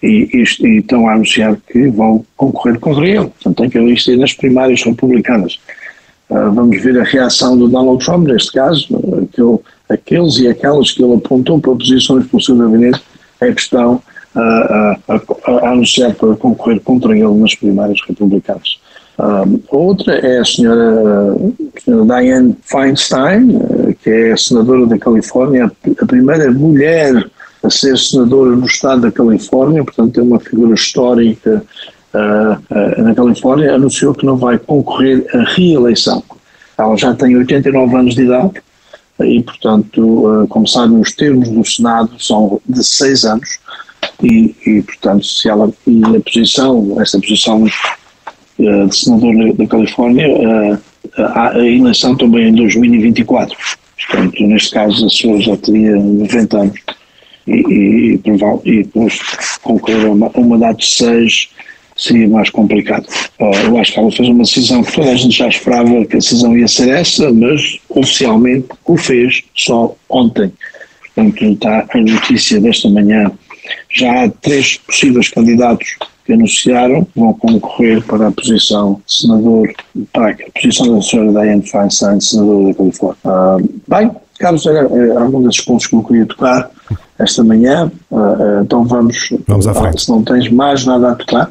e, 0.03 0.29
e, 0.33 0.45
e, 0.67 0.79
estão 0.79 1.09
a 1.09 1.15
anunciar 1.15 1.57
que 1.71 1.89
vão 1.89 2.25
concorrer 2.37 2.79
contra 2.79 3.07
ele. 3.07 3.27
Portanto, 3.27 3.57
tem 3.57 3.71
que 3.71 3.79
haver 3.79 3.93
isto 3.93 4.11
aí 4.11 4.17
nas 4.17 4.33
primárias 4.33 4.83
republicanas. 4.83 5.59
Uh, 6.29 6.51
vamos 6.53 6.83
ver 6.83 6.99
a 7.01 7.05
reação 7.05 7.57
do 7.57 7.69
Donald 7.69 8.05
Trump, 8.05 8.27
neste 8.27 8.53
caso, 8.53 8.89
aquele, 9.23 9.59
aqueles 9.89 10.39
e 10.39 10.49
aquelas 10.49 10.93
que 10.93 11.03
ele 11.03 11.15
apontou 11.15 11.61
para 11.61 11.75
posições 11.75 12.27
o 12.33 12.41
seu 12.41 12.57
gabinete, 12.57 13.01
é 13.41 13.53
questão 13.53 14.03
a, 14.35 14.99
a, 15.09 15.15
a, 15.15 15.71
anunciar 15.71 16.15
para 16.15 16.35
concorrer 16.37 16.81
contra 16.81 17.17
ele 17.17 17.35
nas 17.35 17.55
primárias 17.55 17.99
republicanas. 18.07 18.79
Outra 19.71 20.19
é 20.19 20.41
a 20.41 20.45
senhora, 20.45 21.33
a 21.33 21.81
senhora 21.81 22.21
Dianne 22.21 22.57
Feinstein, 22.63 23.57
eh, 23.57 23.95
que 24.03 24.11
é 24.11 24.37
senadora 24.37 24.87
da 24.87 24.99
Califórnia, 24.99 25.73
a 26.01 26.07
primeira 26.07 26.51
mulher 26.51 27.25
a 27.63 27.71
ser 27.71 27.97
senadora 27.97 28.51
no 28.51 28.67
estado 28.67 29.03
da 29.03 29.13
Califórnia, 29.13 29.83
portanto 29.83 30.21
é 30.21 30.23
uma 30.23 30.39
figura 30.39 30.75
histórica 30.75 31.65
uh, 32.15 32.99
uh, 32.99 33.03
na 33.03 33.15
Califórnia, 33.15 33.75
anunciou 33.75 34.15
que 34.15 34.27
não 34.27 34.37
vai 34.37 34.59
concorrer 34.59 35.27
à 35.35 35.43
reeleição. 35.55 36.23
Ela 36.77 36.97
já 36.97 37.15
tem 37.15 37.37
89 37.37 37.97
anos 37.97 38.15
de 38.15 38.23
idade 38.23 38.63
e, 39.21 39.43
portanto, 39.43 40.43
uh, 40.43 40.47
como 40.49 40.67
sabem, 40.69 41.01
os 41.01 41.13
termos 41.13 41.49
do 41.49 41.65
Senado 41.65 42.11
são 42.19 42.61
de 42.69 42.85
6 42.85 43.25
anos 43.25 43.59
e, 44.23 44.55
e 44.67 44.83
portanto, 44.83 45.25
se 45.25 45.49
ela, 45.49 45.73
e 45.87 46.03
a 46.05 46.21
posição, 46.21 47.01
essa 47.01 47.19
posição 47.19 47.65
uh, 48.59 48.87
de 48.89 48.97
senador 48.97 49.55
da 49.55 49.67
Califórnia, 49.67 50.29
uh, 50.29 50.79
a, 51.17 51.51
a, 51.57 51.67
eleição 51.67 52.17
também 52.17 52.49
em 52.49 52.55
2024. 52.55 53.57
Portanto, 54.09 54.47
neste 54.47 54.71
caso, 54.71 55.05
a 55.05 55.09
pessoa 55.09 55.41
já 55.41 55.57
teria 55.57 55.97
90 55.97 56.59
anos 56.59 56.81
e, 57.47 57.53
e, 57.53 58.21
e 58.65 58.83
depois 58.83 59.19
concorrer 59.63 60.07
a 60.07 60.11
uma, 60.11 60.29
uma 60.35 60.59
data 60.59 60.79
de 60.79 60.87
6 60.87 61.49
seria 61.97 62.29
mais 62.29 62.51
complicado. 62.51 63.07
Eu 63.39 63.79
acho 63.79 63.93
que 63.93 63.99
ela 63.99 64.13
fez 64.13 64.29
uma 64.29 64.45
decisão 64.45 64.85
que 64.85 64.93
toda 64.93 65.11
a 65.11 65.15
gente 65.15 65.37
já 65.37 65.49
esperava 65.49 66.05
que 66.05 66.17
a 66.17 66.19
decisão 66.19 66.57
ia 66.57 66.69
ser 66.69 66.91
essa, 66.91 67.33
mas 67.33 67.79
oficialmente 67.89 68.69
o 68.85 68.97
fez 68.97 69.43
só 69.55 69.95
ontem. 70.09 70.53
Portanto, 71.15 71.45
está 71.45 71.87
a 71.91 71.99
notícia 71.99 72.61
desta 72.61 72.89
manhã 72.91 73.33
já 73.91 74.25
há 74.25 74.29
três 74.29 74.77
possíveis 74.77 75.31
candidatos 75.31 75.97
que 76.27 76.33
anunciaram 76.33 77.05
que 77.05 77.21
vão 77.21 77.33
concorrer 77.35 78.03
para 78.05 78.27
a 78.29 78.33
posição 78.33 79.01
de 79.07 79.15
senador, 79.15 79.73
para 80.13 80.31
a 80.31 80.37
posição 80.61 80.97
da 80.97 81.03
senhora 81.03 81.31
Diane 81.31 81.63
Feinstein, 81.63 82.21
senadora 82.21 82.67
da 82.67 82.75
Califórnia. 82.75 83.21
Uh, 83.25 83.63
bem, 83.89 84.11
Carlos, 84.39 84.67
era, 84.67 84.81
era 84.81 85.23
algum 85.23 85.41
desses 85.43 85.65
pontos 85.65 85.87
que 85.87 85.95
eu 85.95 86.03
queria 86.03 86.27
tocar 86.27 86.69
esta 87.19 87.43
manhã, 87.45 87.91
uh, 88.11 88.61
então 88.63 88.85
vamos, 88.85 89.31
vamos 89.47 89.67
à 89.69 89.75
frente. 89.75 90.03
se 90.03 90.11
não 90.11 90.23
tens 90.23 90.51
mais 90.51 90.85
nada 90.85 91.13
a 91.13 91.15
tocar 91.15 91.51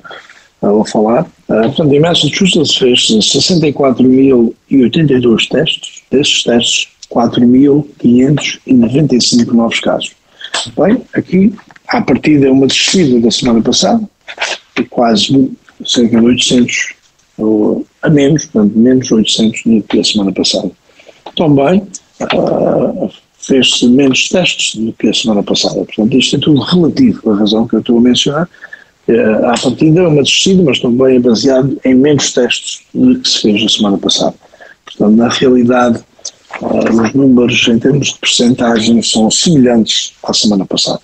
ou 0.62 0.82
a 0.82 0.86
falar. 0.86 1.26
portanto, 1.48 1.92
em 1.94 2.00
Massachusetts 2.00 2.76
fez 2.76 3.08
64.082 3.08 5.48
testes, 5.48 6.04
desses 6.12 6.44
testes 6.44 6.88
4.595 7.10 9.52
novos 9.52 9.80
casos. 9.80 10.12
Bem, 10.78 11.02
aqui 11.14 11.54
à 11.88 12.02
partida 12.02 12.48
é 12.48 12.52
uma 12.52 12.68
descida 12.68 13.20
da 13.20 13.32
semana 13.32 13.62
passada, 13.62 14.08
quase 14.84 15.52
cerca 15.86 16.20
de 16.20 16.26
800, 16.26 16.94
ou, 17.38 17.86
a 18.02 18.10
menos, 18.10 18.46
portanto, 18.46 18.78
menos 18.78 19.12
800 19.12 19.62
do 19.66 19.82
que 19.84 20.00
a 20.00 20.04
semana 20.04 20.32
passada. 20.32 20.72
Também 21.36 21.82
uh, 22.34 23.10
fez-se 23.40 23.88
menos 23.88 24.30
testes 24.30 24.76
do 24.76 24.94
que 24.94 25.08
a 25.10 25.14
semana 25.14 25.44
passada. 25.44 25.76
Portanto, 25.76 26.18
isto 26.18 26.36
é 26.36 26.40
tudo 26.40 26.62
relativo, 26.62 27.32
a 27.32 27.38
razão 27.38 27.68
que 27.68 27.76
eu 27.76 27.80
estou 27.80 27.98
a 27.98 28.02
mencionar. 28.02 28.50
Uh, 29.08 29.62
partida 29.62 30.02
é 30.02 30.08
uma 30.08 30.24
descida, 30.24 30.64
mas 30.64 30.80
também 30.80 31.18
é 31.18 31.20
baseado 31.20 31.80
em 31.86 31.94
menos 31.94 32.32
testes 32.34 32.82
do 32.94 33.20
que 33.20 33.30
se 33.30 33.42
fez 33.42 33.62
na 33.62 33.70
semana 33.70 33.98
passada. 33.98 34.36
Portanto, 34.86 35.16
na 35.16 35.30
realidade, 35.30 36.04
uh, 36.62 37.02
os 37.02 37.14
números 37.14 37.68
em 37.68 37.78
termos 37.78 38.08
de 38.08 38.20
percentagem 38.20 39.02
são 39.02 39.30
semelhantes 39.30 40.14
à 40.24 40.34
semana 40.34 40.66
passada. 40.66 41.02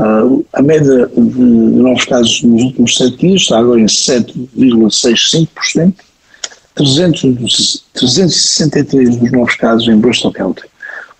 Uh, 0.00 0.44
a 0.54 0.62
média 0.62 1.10
de, 1.14 1.20
novos 1.20 2.06
casos 2.06 2.42
nos 2.42 2.62
últimos 2.62 2.96
sete 2.96 3.18
dias 3.18 3.42
está 3.42 3.58
agora 3.58 3.78
em 3.78 3.84
7,65%, 3.84 5.94
363 6.74 9.16
dos 9.16 9.30
novos 9.30 9.56
casos 9.56 9.86
em 9.88 9.98
Bristol 9.98 10.32
County. 10.32 10.62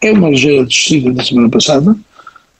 É 0.00 0.12
uma 0.12 0.30
ligeira 0.30 0.64
descida 0.64 1.12
da 1.12 1.24
semana 1.24 1.48
passada, 1.48 1.96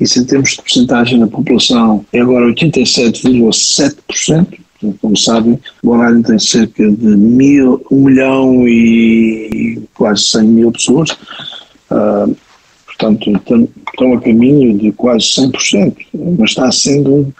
e 0.00 0.04
em 0.04 0.24
termos 0.24 0.50
de 0.50 0.58
porcentagem 0.58 1.18
da 1.18 1.26
população 1.26 2.06
é 2.12 2.20
agora 2.20 2.46
87,7%, 2.46 4.60
como 5.00 5.16
sabem, 5.16 5.58
o 5.82 5.90
horário 5.90 6.22
tem 6.22 6.38
cerca 6.38 6.88
de 6.88 7.16
mil, 7.16 7.84
1 7.90 8.04
milhão 8.04 8.68
e 8.68 9.82
quase 9.94 10.22
100 10.26 10.44
mil 10.44 10.70
pessoas, 10.70 11.10
uh, 11.90 12.36
portanto 12.98 13.30
estão 13.92 14.12
a 14.14 14.20
caminho 14.20 14.76
de 14.76 14.92
quase 14.92 15.24
100%, 15.24 15.96
mas 16.38 16.50
está 16.50 16.70
sendo 16.72 17.14
um, 17.14 17.32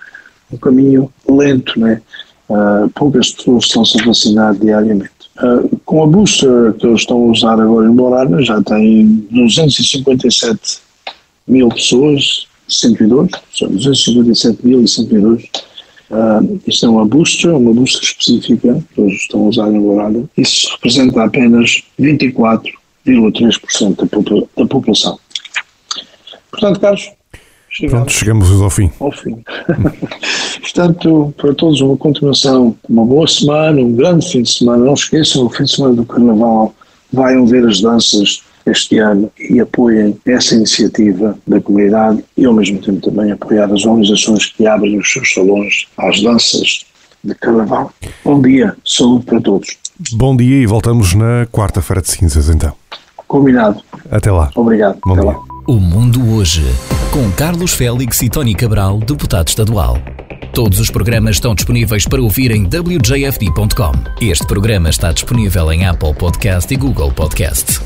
um 0.52 0.56
caminho 0.56 1.12
lento, 1.28 1.78
né? 1.78 2.00
Uh, 2.48 2.88
poucas 2.94 3.32
pessoas 3.32 3.64
estão-se 3.64 4.00
a 4.00 4.04
vacinar 4.06 4.54
diariamente. 4.54 5.10
Uh, 5.42 5.78
com 5.84 6.02
a 6.02 6.06
booster 6.06 6.72
que 6.74 6.86
eles 6.86 7.00
estão 7.00 7.18
a 7.18 7.26
usar 7.26 7.60
agora 7.60 7.86
em 7.88 7.94
Morana, 7.94 8.42
já 8.42 8.62
tem 8.62 9.26
257 9.30 10.78
mil 11.46 11.68
pessoas, 11.68 12.46
102, 12.68 13.30
são 13.52 13.68
257 13.68 14.66
mil 14.66 14.82
e 14.82 14.88
102. 14.88 15.44
Uh, 16.10 16.58
isto 16.66 16.86
é 16.86 16.88
uma 16.88 17.04
booster, 17.04 17.54
uma 17.54 17.74
booster 17.74 18.02
específica 18.02 18.82
que 18.94 19.00
eles 19.00 19.20
estão 19.20 19.44
a 19.44 19.48
usar 19.48 19.68
em 19.68 19.78
Morana. 19.78 20.24
Isso 20.38 20.70
representa 20.72 21.22
apenas 21.24 21.82
24,3% 22.00 23.96
da, 23.96 24.46
da 24.56 24.66
população. 24.66 25.18
Portanto, 26.58 26.80
Carlos, 26.80 27.10
Chegamos 27.70 27.92
Pronto, 27.92 28.12
chegamos 28.12 28.62
ao 28.62 28.70
fim. 28.70 28.90
Ao 28.98 29.12
fim. 29.12 29.44
Portanto, 30.62 31.34
para 31.36 31.54
todos, 31.54 31.80
uma 31.80 31.96
continuação, 31.96 32.74
uma 32.88 33.04
boa 33.04 33.26
semana, 33.26 33.80
um 33.80 33.92
grande 33.92 34.26
fim 34.26 34.42
de 34.42 34.50
semana. 34.50 34.84
Não 34.84 34.94
esqueçam, 34.94 35.44
o 35.44 35.50
fim 35.50 35.64
de 35.64 35.76
semana 35.76 35.94
do 35.94 36.04
Carnaval, 36.04 36.74
vão 37.12 37.46
ver 37.46 37.66
as 37.66 37.80
danças 37.80 38.42
este 38.66 38.98
ano 38.98 39.30
e 39.38 39.60
apoiem 39.60 40.18
essa 40.26 40.54
iniciativa 40.54 41.38
da 41.46 41.60
comunidade 41.60 42.24
e, 42.36 42.44
ao 42.44 42.52
mesmo 42.52 42.78
tempo, 42.78 43.00
também 43.00 43.30
apoiar 43.30 43.72
as 43.72 43.84
organizações 43.84 44.46
que 44.46 44.66
abrem 44.66 44.98
os 44.98 45.12
seus 45.12 45.32
salões 45.32 45.86
às 45.96 46.20
danças 46.22 46.84
de 47.22 47.34
Carnaval. 47.34 47.92
Bom 48.24 48.40
dia, 48.40 48.74
saúde 48.84 49.26
para 49.26 49.40
todos. 49.40 49.76
Bom 50.12 50.36
dia 50.36 50.62
e 50.62 50.66
voltamos 50.66 51.14
na 51.14 51.46
quarta-feira 51.46 52.00
de 52.02 52.08
cinzas, 52.08 52.48
então. 52.48 52.72
Combinado. 53.26 53.82
Até 54.10 54.32
lá. 54.32 54.50
Obrigado. 54.54 54.98
Bom 55.04 55.12
Até 55.12 55.22
dia. 55.22 55.30
lá. 55.32 55.57
O 55.70 55.78
Mundo 55.78 56.32
Hoje, 56.32 56.64
com 57.10 57.30
Carlos 57.32 57.74
Félix 57.74 58.22
e 58.22 58.30
Tony 58.30 58.54
Cabral, 58.54 59.00
deputado 59.00 59.48
estadual. 59.48 59.98
Todos 60.54 60.80
os 60.80 60.90
programas 60.90 61.36
estão 61.36 61.54
disponíveis 61.54 62.06
para 62.06 62.22
ouvir 62.22 62.52
em 62.52 62.64
wjfd.com. 62.64 63.92
Este 64.18 64.46
programa 64.46 64.88
está 64.88 65.12
disponível 65.12 65.70
em 65.70 65.84
Apple 65.84 66.14
Podcast 66.14 66.72
e 66.72 66.76
Google 66.78 67.12
Podcast. 67.12 67.82